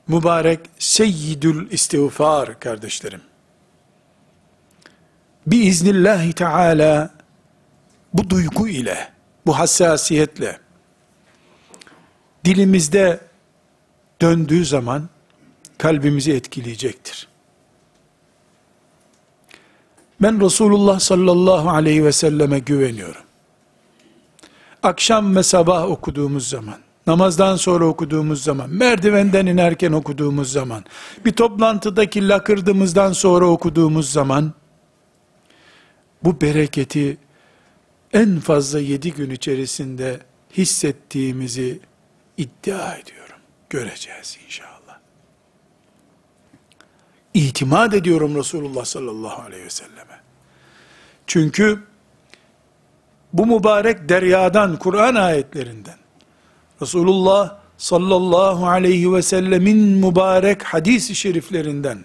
mübarek 0.08 0.60
seyyidül 0.80 1.72
istiğfar 1.72 2.60
kardeşlerim. 2.60 3.22
Biiznillahi 5.48 6.34
Teala 6.34 7.14
bu 8.14 8.30
duygu 8.30 8.68
ile, 8.68 9.10
bu 9.46 9.60
hassasiyetle 9.60 10.60
dilimizde 12.46 13.20
döndüğü 14.22 14.66
zaman 14.66 15.10
kalbimizi 15.78 16.34
etkileyecektir. 16.34 17.28
Ben 20.22 20.42
Resulullah 20.42 21.00
sallallahu 21.00 21.70
aleyhi 21.70 22.06
ve 22.06 22.12
selleme 22.12 22.60
güveniyorum. 22.60 23.22
Akşam 24.84 25.36
ve 25.36 25.44
sabah 25.44 25.90
okuduğumuz 25.90 26.50
zaman, 26.50 26.78
namazdan 27.08 27.56
sonra 27.56 27.86
okuduğumuz 27.86 28.44
zaman, 28.44 28.70
merdivenden 28.70 29.46
inerken 29.46 29.92
okuduğumuz 29.92 30.52
zaman, 30.52 30.86
bir 31.26 31.32
toplantıdaki 31.32 32.28
lakırdımızdan 32.28 33.12
sonra 33.12 33.46
okuduğumuz 33.46 34.12
zaman, 34.12 34.54
bu 36.24 36.42
bereketi 36.42 37.18
en 38.14 38.40
fazla 38.40 38.80
yedi 38.80 39.14
gün 39.14 39.30
içerisinde 39.30 40.20
hissettiğimizi 40.58 41.80
iddia 42.38 42.96
ediyorum. 42.96 43.36
Göreceğiz 43.70 44.38
inşallah. 44.46 44.78
İtimat 47.34 47.94
ediyorum 47.94 48.36
Resulullah 48.36 48.86
sallallahu 48.86 49.42
aleyhi 49.42 49.64
ve 49.64 49.70
selleme. 49.70 50.07
Çünkü 51.28 51.84
bu 53.34 53.46
mübarek 53.46 54.10
deryadan, 54.10 54.80
Kur'an 54.80 55.16
ayetlerinden, 55.16 55.98
Resulullah 56.82 57.58
sallallahu 57.78 58.68
aleyhi 58.68 59.14
ve 59.14 59.22
sellemin 59.22 59.78
mübarek 59.78 60.64
hadis-i 60.64 61.16
şeriflerinden, 61.16 62.00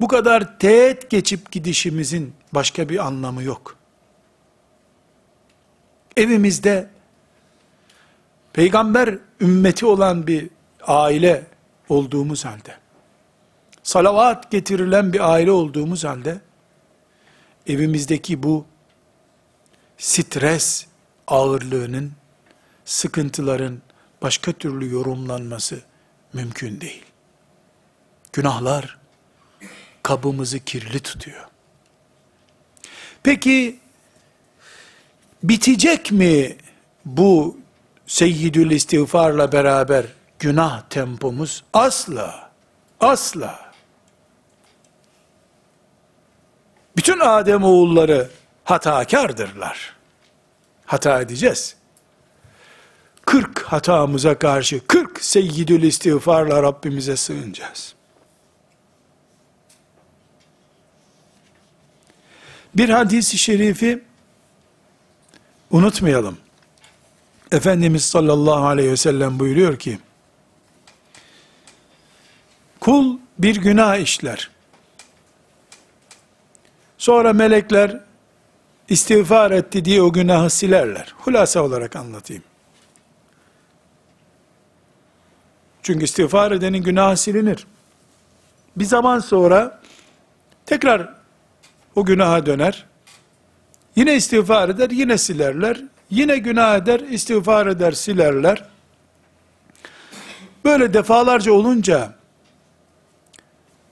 bu 0.00 0.08
kadar 0.08 0.58
teğet 0.58 1.10
geçip 1.10 1.52
gidişimizin 1.52 2.34
başka 2.54 2.88
bir 2.88 3.06
anlamı 3.06 3.42
yok. 3.42 3.76
Evimizde 6.16 6.90
peygamber 8.52 9.18
ümmeti 9.40 9.86
olan 9.86 10.26
bir 10.26 10.50
aile 10.86 11.46
olduğumuz 11.88 12.44
halde, 12.44 12.76
salavat 13.82 14.50
getirilen 14.50 15.12
bir 15.12 15.32
aile 15.32 15.50
olduğumuz 15.50 16.04
halde, 16.04 16.40
evimizdeki 17.66 18.42
bu 18.42 18.66
stres 19.98 20.86
ağırlığının, 21.26 22.12
sıkıntıların 22.84 23.82
başka 24.22 24.52
türlü 24.52 24.92
yorumlanması 24.92 25.82
mümkün 26.32 26.80
değil. 26.80 27.04
Günahlar 28.32 28.98
kabımızı 30.02 30.58
kirli 30.58 31.00
tutuyor. 31.00 31.44
Peki 33.22 33.78
bitecek 35.42 36.12
mi 36.12 36.56
bu 37.04 37.56
seyyidül 38.06 38.70
istiğfarla 38.70 39.52
beraber 39.52 40.06
günah 40.38 40.82
tempomuz? 40.90 41.64
Asla. 41.72 42.50
Asla. 43.00 43.73
Bütün 46.96 47.20
Adem 47.20 47.64
oğulları 47.64 48.30
hatakardırlar. 48.64 49.96
Hata 50.86 51.20
edeceğiz. 51.20 51.76
40 53.26 53.62
hatamıza 53.62 54.38
karşı 54.38 54.86
40 54.86 55.20
seyyidül 55.24 55.82
istiğfarla 55.82 56.62
Rabbimize 56.62 57.16
sığınacağız. 57.16 57.94
Bir 62.74 62.88
hadisi 62.88 63.38
şerifi 63.38 64.02
unutmayalım. 65.70 66.38
Efendimiz 67.52 68.04
sallallahu 68.04 68.66
aleyhi 68.66 68.90
ve 68.90 68.96
sellem 68.96 69.38
buyuruyor 69.38 69.78
ki, 69.78 69.98
kul 72.80 73.18
bir 73.38 73.56
günah 73.56 73.96
işler. 73.96 74.50
Sonra 77.04 77.32
melekler 77.32 78.00
istiğfar 78.88 79.50
etti 79.50 79.84
diye 79.84 80.02
o 80.02 80.12
günahı 80.12 80.50
silerler. 80.50 81.14
Hulasa 81.18 81.62
olarak 81.62 81.96
anlatayım. 81.96 82.42
Çünkü 85.82 86.04
istiğfar 86.04 86.52
edenin 86.52 86.82
günahı 86.82 87.16
silinir. 87.16 87.66
Bir 88.76 88.84
zaman 88.84 89.18
sonra 89.18 89.80
tekrar 90.66 91.14
o 91.94 92.04
günaha 92.04 92.46
döner. 92.46 92.86
Yine 93.96 94.16
istiğfar 94.16 94.68
eder, 94.68 94.90
yine 94.90 95.18
silerler. 95.18 95.82
Yine 96.10 96.38
günah 96.38 96.76
eder, 96.76 97.00
istiğfar 97.00 97.66
eder, 97.66 97.92
silerler. 97.92 98.64
Böyle 100.64 100.94
defalarca 100.94 101.52
olunca 101.52 102.14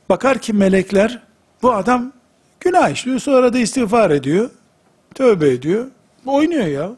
bakar 0.08 0.38
ki 0.38 0.52
melekler 0.52 1.22
bu 1.62 1.72
adam 1.72 2.12
günah 2.62 2.90
işliyor 2.90 3.18
sonra 3.18 3.52
da 3.52 3.58
istiğfar 3.58 4.10
ediyor. 4.10 4.50
Tövbe 5.14 5.50
ediyor. 5.50 5.90
Oynuyor 6.26 6.66
ya. 6.66 6.90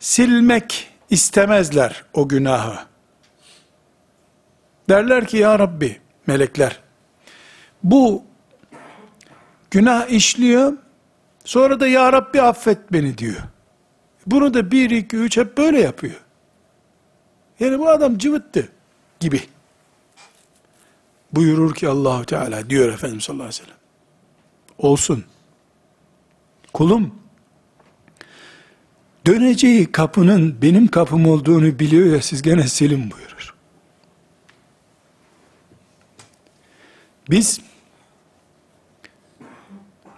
silmek 0.00 0.90
istemezler 1.10 2.04
o 2.14 2.28
günahı. 2.28 2.78
Derler 4.88 5.26
ki 5.26 5.36
ya 5.36 5.58
Rabbi 5.58 6.00
melekler 6.26 6.80
bu 7.82 8.24
günah 9.70 10.08
işliyor 10.08 10.72
sonra 11.44 11.80
da 11.80 11.88
ya 11.88 12.12
Rabbi 12.12 12.42
affet 12.42 12.92
beni 12.92 13.18
diyor. 13.18 13.36
Bunu 14.26 14.54
da 14.54 14.70
bir, 14.70 14.90
iki, 14.90 15.16
üç 15.16 15.36
hep 15.36 15.58
böyle 15.58 15.80
yapıyor. 15.80 16.20
Yani 17.60 17.78
bu 17.78 17.88
adam 17.88 18.18
cıvıttı 18.18 18.68
gibi. 19.20 19.40
Buyurur 21.32 21.74
ki 21.74 21.88
Allahu 21.88 22.24
Teala 22.24 22.70
diyor 22.70 22.92
Efendimiz 22.92 23.24
sallallahu 23.24 23.44
aleyhi 23.44 23.62
ve 23.62 23.64
sellem. 23.64 23.78
Olsun. 24.78 25.24
Kulum 26.72 27.14
döneceği 29.26 29.92
kapının 29.92 30.62
benim 30.62 30.86
kapım 30.86 31.26
olduğunu 31.26 31.78
biliyor 31.78 32.06
ya 32.06 32.22
siz 32.22 32.42
gene 32.42 32.62
silin 32.62 33.10
buyurur. 33.10 33.54
Biz 37.30 37.60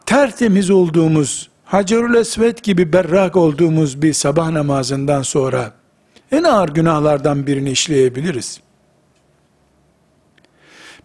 tertemiz 0.06 0.70
olduğumuz, 0.70 1.50
Hacerül 1.64 2.14
Esved 2.14 2.58
gibi 2.58 2.92
berrak 2.92 3.36
olduğumuz 3.36 4.02
bir 4.02 4.12
sabah 4.12 4.50
namazından 4.50 5.22
sonra 5.22 5.74
en 6.32 6.42
ağır 6.42 6.68
günahlardan 6.68 7.46
birini 7.46 7.70
işleyebiliriz. 7.70 8.60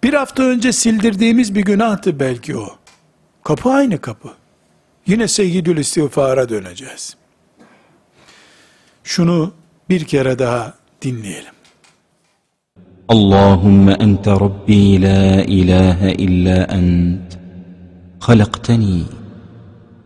Bir 0.05 0.15
hafta 0.15 0.43
önce 0.43 0.73
sildirdiğimiz 0.73 1.55
bir 1.55 1.63
günahtı 1.63 2.21
belki 2.21 2.57
o. 2.57 2.69
Kapı 3.45 3.71
aynı 3.71 4.01
kapı. 4.01 4.29
Yine 5.07 5.29
seyyidül 5.29 5.77
istiğfara 5.77 6.49
döneceğiz. 6.49 7.17
Şunu 9.05 9.53
bir 9.89 10.05
kere 10.05 10.39
daha 10.39 10.75
dinleyelim. 11.03 11.53
اللهم 13.17 13.89
أنت 13.89 14.27
ربي 14.29 14.99
لا 14.99 15.43
إله 15.59 16.01
إلا 16.25 16.59
أنت 16.79 17.31
خلقتني 18.21 19.03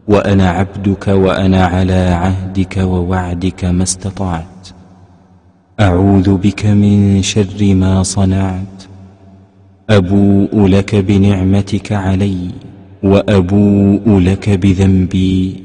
وأنا 0.08 0.50
عبدك 0.50 1.08
وأنا 1.08 1.66
على 1.66 2.02
عهدك 2.22 2.76
ووعدك 2.76 3.64
ما 3.64 3.82
استطعت 3.82 4.68
أعوذ 5.80 6.36
بك 6.36 6.66
من 6.66 7.22
شر 7.22 7.74
ما 7.74 8.02
صنعت 8.02 8.77
أبوء 9.90 10.66
لك 10.68 10.94
بنعمتك 10.94 11.92
علي 11.92 12.50
وأبوء 13.02 14.20
لك 14.20 14.50
بذنبي 14.50 15.62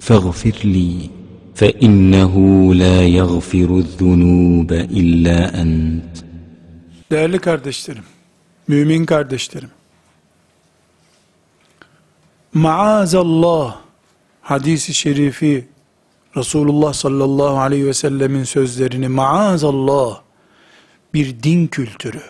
فاغفر 0.00 0.56
لي 0.64 1.10
فإنه 1.54 2.34
لا 2.74 3.06
يغفر 3.06 3.78
الذنوب 3.78 4.72
إلا 4.72 5.62
أنت 5.62 6.30
Değerli 7.10 7.38
kardeşlerim, 7.38 8.04
mümin 8.68 9.06
kardeşlerim, 9.06 9.70
maazallah 12.54 13.76
hadisi 14.42 14.94
şerifi 14.94 15.68
Resulullah 16.36 16.92
sallallahu 16.92 17.58
aleyhi 17.60 17.86
ve 17.86 17.94
sellemin 17.94 18.44
sözlerini 18.44 19.08
maazallah 19.08 20.20
bir 21.14 21.42
din 21.42 21.66
kültürü, 21.66 22.22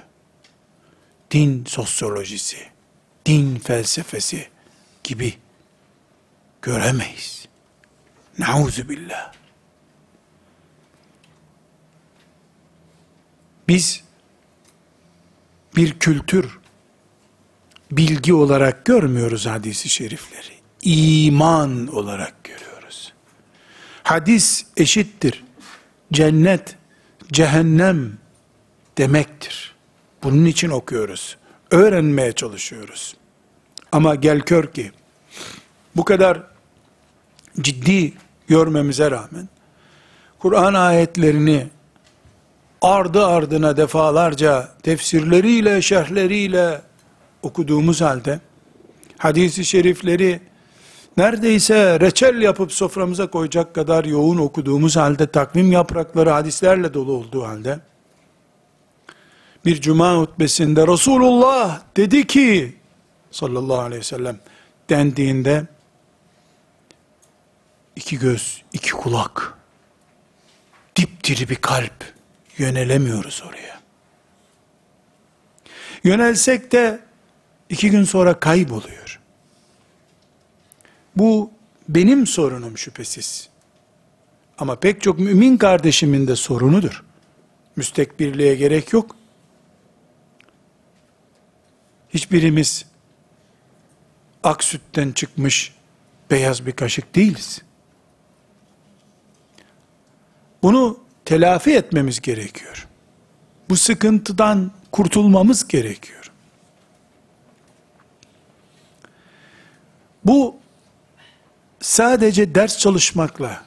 din 1.31 1.65
sosyolojisi, 1.67 2.57
din 3.25 3.59
felsefesi 3.59 4.47
gibi 5.03 5.33
göremeyiz. 6.61 7.47
Nauzu 8.39 8.89
billah. 8.89 9.33
Biz 13.67 14.03
bir 15.75 15.99
kültür, 15.99 16.59
bilgi 17.91 18.33
olarak 18.33 18.85
görmüyoruz 18.85 19.45
hadisi 19.45 19.89
şerifleri. 19.89 20.55
İman 20.81 21.87
olarak 21.87 22.43
görüyoruz. 22.43 23.13
Hadis 24.03 24.65
eşittir. 24.77 25.43
Cennet, 26.13 26.75
cehennem 27.31 28.17
demektir. 28.97 29.74
Bunun 30.25 30.45
için 30.45 30.69
okuyoruz. 30.69 31.37
Öğrenmeye 31.71 32.31
çalışıyoruz. 32.31 33.15
Ama 33.91 34.15
gel 34.15 34.39
kör 34.39 34.67
ki, 34.67 34.91
bu 35.95 36.05
kadar 36.05 36.43
ciddi 37.61 38.13
görmemize 38.47 39.11
rağmen, 39.11 39.49
Kur'an 40.39 40.73
ayetlerini 40.73 41.67
ardı 42.81 43.25
ardına 43.25 43.77
defalarca 43.77 44.69
tefsirleriyle, 44.83 45.81
şerhleriyle 45.81 46.81
okuduğumuz 47.41 48.01
halde, 48.01 48.39
hadisi 49.17 49.65
şerifleri 49.65 50.39
neredeyse 51.17 51.99
reçel 51.99 52.41
yapıp 52.41 52.71
soframıza 52.71 53.27
koyacak 53.27 53.75
kadar 53.75 54.05
yoğun 54.05 54.37
okuduğumuz 54.37 54.97
halde, 54.97 55.27
takvim 55.27 55.71
yaprakları 55.71 56.29
hadislerle 56.29 56.93
dolu 56.93 57.11
olduğu 57.11 57.43
halde, 57.43 57.79
bir 59.65 59.81
cuma 59.81 60.17
hutbesinde 60.17 60.87
Resulullah 60.87 61.81
dedi 61.97 62.27
ki, 62.27 62.75
sallallahu 63.31 63.79
aleyhi 63.79 63.99
ve 63.99 64.05
sellem, 64.05 64.39
dendiğinde, 64.89 65.65
iki 67.95 68.19
göz, 68.19 68.63
iki 68.73 68.91
kulak, 68.91 69.53
dipdiri 70.95 71.49
bir 71.49 71.55
kalp, 71.55 72.13
yönelemiyoruz 72.57 73.43
oraya. 73.49 73.81
Yönelsek 76.03 76.71
de 76.71 76.99
iki 77.69 77.91
gün 77.91 78.03
sonra 78.03 78.39
kayboluyor. 78.39 79.19
Bu 81.15 81.51
benim 81.89 82.27
sorunum 82.27 82.77
şüphesiz. 82.77 83.49
Ama 84.57 84.75
pek 84.75 85.01
çok 85.01 85.19
mümin 85.19 85.57
kardeşimin 85.57 86.27
de 86.27 86.35
sorunudur. 86.35 87.03
Müstekbirliğe 87.75 88.55
gerek 88.55 88.93
yok. 88.93 89.15
Hiçbirimiz 92.15 92.85
ak 94.43 94.63
sütten 94.63 95.11
çıkmış 95.11 95.73
beyaz 96.31 96.65
bir 96.65 96.71
kaşık 96.71 97.15
değiliz. 97.15 97.61
Bunu 100.63 100.99
telafi 101.25 101.75
etmemiz 101.75 102.21
gerekiyor. 102.21 102.87
Bu 103.69 103.75
sıkıntıdan 103.75 104.71
kurtulmamız 104.91 105.67
gerekiyor. 105.67 106.31
Bu 110.25 110.55
sadece 111.79 112.55
ders 112.55 112.77
çalışmakla, 112.77 113.65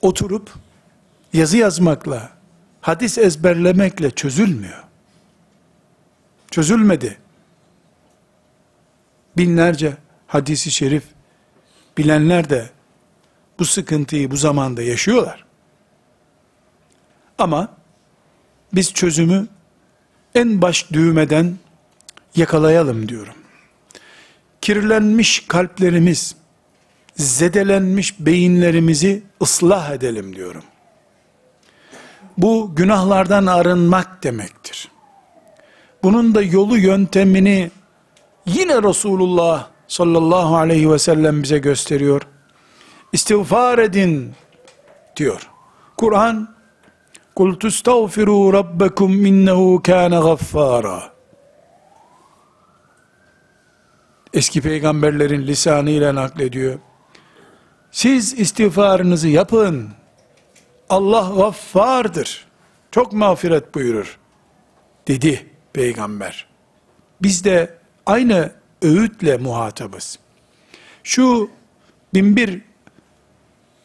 oturup 0.00 0.54
yazı 1.32 1.56
yazmakla, 1.56 2.30
hadis 2.80 3.18
ezberlemekle 3.18 4.10
çözülmüyor. 4.10 4.84
Çözülmedi. 6.50 7.18
Binlerce 9.36 9.96
hadisi 10.26 10.70
şerif 10.70 11.02
bilenler 11.98 12.50
de 12.50 12.70
bu 13.58 13.64
sıkıntıyı 13.64 14.30
bu 14.30 14.36
zamanda 14.36 14.82
yaşıyorlar. 14.82 15.44
Ama 17.38 17.68
biz 18.72 18.94
çözümü 18.94 19.48
en 20.34 20.62
baş 20.62 20.90
düğmeden 20.92 21.56
yakalayalım 22.36 23.08
diyorum. 23.08 23.34
Kirlenmiş 24.60 25.44
kalplerimiz, 25.48 26.36
zedelenmiş 27.16 28.20
beyinlerimizi 28.20 29.22
ıslah 29.42 29.90
edelim 29.90 30.36
diyorum. 30.36 30.64
Bu 32.38 32.72
günahlardan 32.74 33.46
arınmak 33.46 34.22
demektir. 34.22 34.88
Bunun 36.02 36.34
da 36.34 36.42
yolu 36.42 36.78
yöntemini 36.78 37.70
yine 38.46 38.82
Resulullah 38.82 39.68
sallallahu 39.88 40.56
aleyhi 40.56 40.90
ve 40.90 40.98
sellem 40.98 41.42
bize 41.42 41.58
gösteriyor. 41.58 42.22
İstiğfar 43.12 43.78
edin 43.78 44.34
diyor. 45.16 45.50
Kur'an 45.96 46.60
Kul 47.40 47.54
tustağfiru 47.54 48.52
rabbekum 48.52 49.26
innehu 49.26 49.80
kâne 49.82 50.20
gaffâra. 50.20 51.12
Eski 54.34 54.60
peygamberlerin 54.60 55.46
lisanıyla 55.46 56.14
naklediyor. 56.14 56.78
Siz 57.90 58.40
istiğfarınızı 58.40 59.28
yapın. 59.28 59.88
Allah 60.88 61.32
gaffardır. 61.36 62.46
Çok 62.90 63.12
mağfiret 63.12 63.74
buyurur. 63.74 64.18
Dedi 65.08 65.46
peygamber. 65.72 66.46
Biz 67.22 67.44
de 67.44 67.78
aynı 68.10 68.52
öğütle 68.82 69.36
muhatabız. 69.36 70.18
Şu 71.04 71.50
binbir 72.14 72.60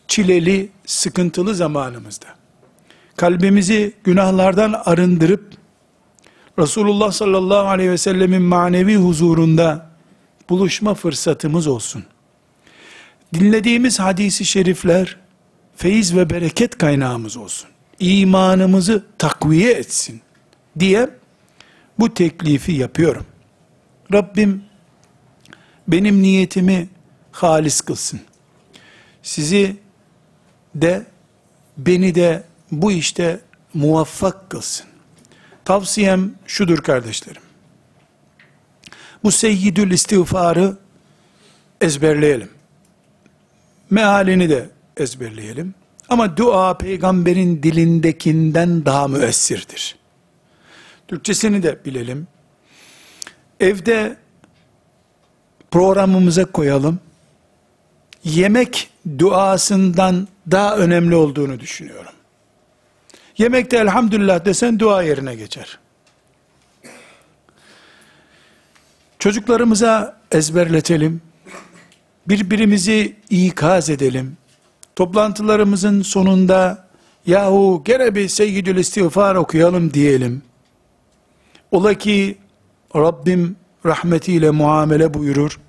çileli, 0.07 0.69
sıkıntılı 0.85 1.55
zamanımızda 1.55 2.25
kalbimizi 3.17 3.93
günahlardan 4.03 4.81
arındırıp 4.85 5.53
Resulullah 6.59 7.11
sallallahu 7.11 7.67
aleyhi 7.67 7.91
ve 7.91 7.97
sellemin 7.97 8.41
manevi 8.41 8.95
huzurunda 8.95 9.89
buluşma 10.49 10.93
fırsatımız 10.93 11.67
olsun. 11.67 12.03
Dinlediğimiz 13.33 13.99
hadisi 13.99 14.45
şerifler 14.45 15.17
feyiz 15.75 16.15
ve 16.15 16.29
bereket 16.29 16.77
kaynağımız 16.77 17.37
olsun. 17.37 17.69
İmanımızı 17.99 19.05
takviye 19.17 19.71
etsin 19.71 20.21
diye 20.79 21.09
bu 21.99 22.13
teklifi 22.13 22.71
yapıyorum. 22.71 23.25
Rabbim 24.13 24.63
benim 25.87 26.21
niyetimi 26.21 26.87
halis 27.31 27.81
kılsın. 27.81 28.21
Sizi 29.23 29.77
de 30.75 31.05
beni 31.77 32.15
de 32.15 32.43
bu 32.71 32.91
işte 32.91 33.39
muvaffak 33.73 34.49
kılsın. 34.49 34.85
Tavsiyem 35.65 36.35
şudur 36.47 36.77
kardeşlerim. 36.77 37.41
Bu 39.23 39.31
seyyidül 39.31 39.91
istiğfarı 39.91 40.77
ezberleyelim. 41.81 42.49
Mealini 43.89 44.49
de 44.49 44.69
ezberleyelim. 44.97 45.73
Ama 46.09 46.37
dua 46.37 46.77
peygamberin 46.77 47.63
dilindekinden 47.63 48.85
daha 48.85 49.07
müessirdir. 49.07 49.95
Türkçesini 51.07 51.63
de 51.63 51.85
bilelim. 51.85 52.27
Evde 53.59 54.17
programımıza 55.71 56.45
koyalım. 56.45 56.99
Yemek 58.23 58.89
duasından 59.19 60.27
daha 60.51 60.77
önemli 60.77 61.15
olduğunu 61.15 61.59
düşünüyorum. 61.59 62.11
Yemekte 63.37 63.77
elhamdülillah 63.77 64.45
desen 64.45 64.79
dua 64.79 65.03
yerine 65.03 65.35
geçer. 65.35 65.79
Çocuklarımıza 69.19 70.17
ezberletelim. 70.31 71.21
Birbirimizi 72.27 73.15
ikaz 73.29 73.89
edelim. 73.89 74.37
Toplantılarımızın 74.95 76.01
sonunda 76.01 76.87
yahu 77.25 77.81
gene 77.85 78.15
bir 78.15 78.27
seyyidül 78.27 78.77
istiğfar 78.77 79.35
okuyalım 79.35 79.93
diyelim. 79.93 80.41
Ola 81.71 81.93
ki 81.93 82.37
Rabbim 82.95 83.55
rahmetiyle 83.85 84.51
muamele 84.51 85.13
buyurur 85.13 85.59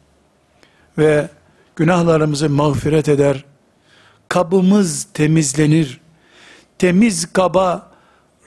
ve 0.98 1.28
günahlarımızı 1.76 2.50
mağfiret 2.50 3.08
eder. 3.08 3.44
Kabımız 4.28 5.04
temizlenir. 5.14 6.00
Temiz 6.78 7.32
kaba 7.32 7.90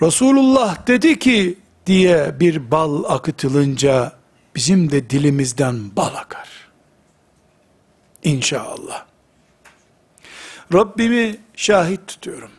Resulullah 0.01 0.87
dedi 0.87 1.19
ki 1.19 1.57
diye 1.85 2.39
bir 2.39 2.71
bal 2.71 3.03
akıtılınca 3.03 4.11
bizim 4.55 4.91
de 4.91 5.09
dilimizden 5.09 5.95
bal 5.95 6.15
akar. 6.15 6.49
İnşallah. 8.23 9.05
Rabbimi 10.73 11.37
şahit 11.55 12.07
tutuyorum. 12.07 12.51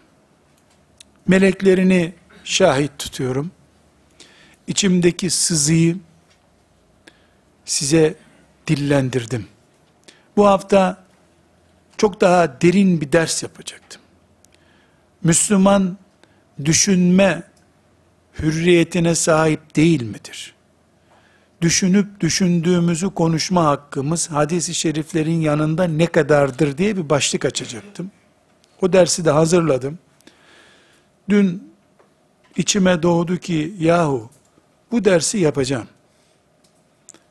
Meleklerini 1.28 2.14
şahit 2.44 2.98
tutuyorum. 2.98 3.50
İçimdeki 4.66 5.30
sızıyı 5.30 5.96
size 7.70 8.14
dillendirdim. 8.66 9.46
Bu 10.36 10.46
hafta 10.46 11.04
çok 11.96 12.20
daha 12.20 12.60
derin 12.60 13.00
bir 13.00 13.12
ders 13.12 13.42
yapacaktım. 13.42 14.02
Müslüman 15.22 15.98
düşünme 16.64 17.42
hürriyetine 18.38 19.14
sahip 19.14 19.76
değil 19.76 20.02
midir? 20.02 20.54
Düşünüp 21.60 22.20
düşündüğümüzü 22.20 23.10
konuşma 23.10 23.64
hakkımız 23.64 24.30
hadisi 24.30 24.74
şeriflerin 24.74 25.40
yanında 25.40 25.84
ne 25.84 26.06
kadardır 26.06 26.78
diye 26.78 26.96
bir 26.96 27.08
başlık 27.08 27.44
açacaktım. 27.44 28.10
O 28.82 28.92
dersi 28.92 29.24
de 29.24 29.30
hazırladım. 29.30 29.98
Dün 31.28 31.72
içime 32.56 33.02
doğdu 33.02 33.36
ki 33.36 33.74
yahu 33.78 34.30
bu 34.92 35.04
dersi 35.04 35.38
yapacağım. 35.38 35.88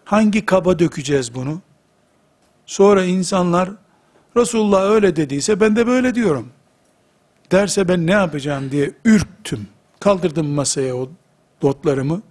Hangi 0.09 0.45
kaba 0.45 0.79
dökeceğiz 0.79 1.35
bunu? 1.35 1.61
Sonra 2.65 3.03
insanlar 3.03 3.69
Resulullah 4.37 4.81
öyle 4.81 5.15
dediyse 5.15 5.59
ben 5.59 5.75
de 5.75 5.87
böyle 5.87 6.15
diyorum. 6.15 6.49
Derse 7.51 7.87
ben 7.87 8.07
ne 8.07 8.11
yapacağım 8.11 8.71
diye 8.71 8.91
ürktüm. 9.05 9.67
Kaldırdım 9.99 10.47
masaya 10.47 10.95
o 10.95 11.09
dotlarımı. 11.61 12.21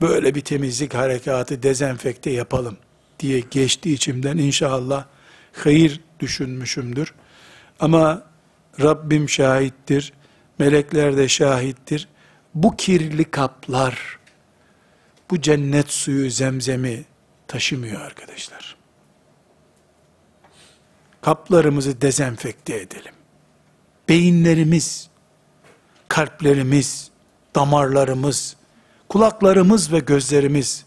Böyle 0.00 0.34
bir 0.34 0.40
temizlik 0.40 0.94
harekatı 0.94 1.62
dezenfekte 1.62 2.30
yapalım 2.30 2.76
diye 3.20 3.40
geçti 3.40 3.92
içimden 3.92 4.38
inşallah 4.38 5.04
hayır 5.52 6.00
düşünmüşümdür. 6.20 7.14
Ama 7.80 8.22
Rabbim 8.80 9.28
şahittir, 9.28 10.12
melekler 10.58 11.16
de 11.16 11.28
şahittir. 11.28 12.08
Bu 12.54 12.76
kirli 12.76 13.24
kaplar, 13.24 14.18
bu 15.32 15.40
cennet 15.40 15.90
suyu 15.90 16.30
zemzemi 16.30 17.04
taşımıyor 17.48 18.00
arkadaşlar. 18.00 18.76
Kaplarımızı 21.20 22.00
dezenfekte 22.00 22.76
edelim. 22.76 23.14
Beyinlerimiz, 24.08 25.08
kalplerimiz, 26.08 27.10
damarlarımız, 27.54 28.56
kulaklarımız 29.08 29.92
ve 29.92 29.98
gözlerimiz 29.98 30.84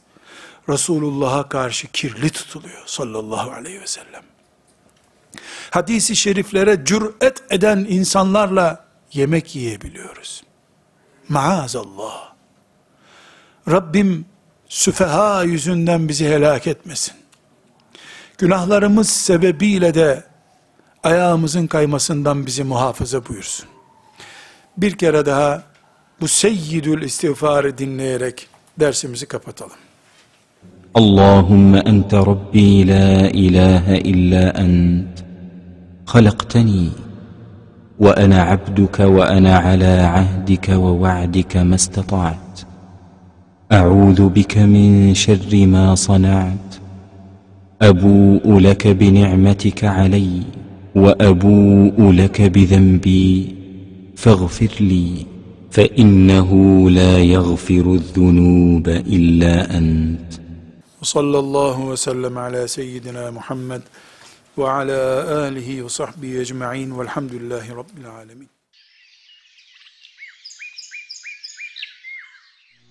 Resulullah'a 0.69 1.49
karşı 1.49 1.87
kirli 1.87 2.29
tutuluyor 2.29 2.83
sallallahu 2.85 3.51
aleyhi 3.51 3.81
ve 3.81 3.87
sellem. 3.87 4.23
Hadisi 5.69 6.15
şeriflere 6.15 6.85
cüret 6.85 7.43
eden 7.49 7.85
insanlarla 7.89 8.85
yemek 9.13 9.55
yiyebiliyoruz. 9.55 10.43
Maazallah. 11.29 12.33
Rabbim 13.69 14.25
süfeha 14.68 15.44
yüzünden 15.44 16.08
bizi 16.08 16.28
helak 16.28 16.66
etmesin. 16.66 17.14
Günahlarımız 18.38 19.10
sebebiyle 19.10 19.94
de 19.94 20.24
ayağımızın 21.02 21.66
kaymasından 21.66 22.46
bizi 22.46 22.64
muhafaza 22.64 23.26
buyursun. 23.26 23.66
Bir 24.76 24.92
kere 24.98 25.26
daha 25.26 25.62
bu 26.20 26.28
seyyidül 26.28 27.02
istiğfarı 27.02 27.78
dinleyerek 27.78 28.48
dersimizi 28.80 29.26
kapatalım. 29.26 29.76
اللهم 31.02 31.72
أنت 31.90 32.12
ربي 32.30 32.84
لا 32.92 33.10
إله 33.44 33.86
إلا 34.10 34.44
أنت 34.64 35.14
خلقتني 36.12 36.86
وأنا 38.04 38.38
عبدك 38.50 38.98
وأنا 39.16 39.52
على 39.66 39.92
عهدك 40.14 40.68
ووعدك 40.68 41.56
ما 41.56 41.74
استطعت 41.74 42.43
أعوذ 43.71 44.29
بك 44.29 44.57
من 44.57 45.13
شر 45.13 45.65
ما 45.65 45.95
صنعت. 45.95 46.75
أبوء 47.81 48.59
لك 48.59 48.87
بنعمتك 48.87 49.83
علي 49.83 50.41
وأبوء 50.95 52.11
لك 52.11 52.41
بذنبي. 52.41 53.55
فاغفر 54.15 54.71
لي 54.79 55.25
فإنه 55.71 56.49
لا 56.89 57.19
يغفر 57.19 57.93
الذنوب 57.93 58.87
إلا 58.87 59.77
أنت. 59.77 60.33
وصلى 61.01 61.39
الله 61.39 61.79
وسلم 61.79 62.37
على 62.37 62.67
سيدنا 62.67 63.31
محمد 63.31 63.81
وعلى 64.57 64.99
آله 65.47 65.83
وصحبه 65.83 66.41
أجمعين 66.41 66.91
والحمد 66.91 67.33
لله 67.33 67.73
رب 67.73 67.95
العالمين. 68.01 68.54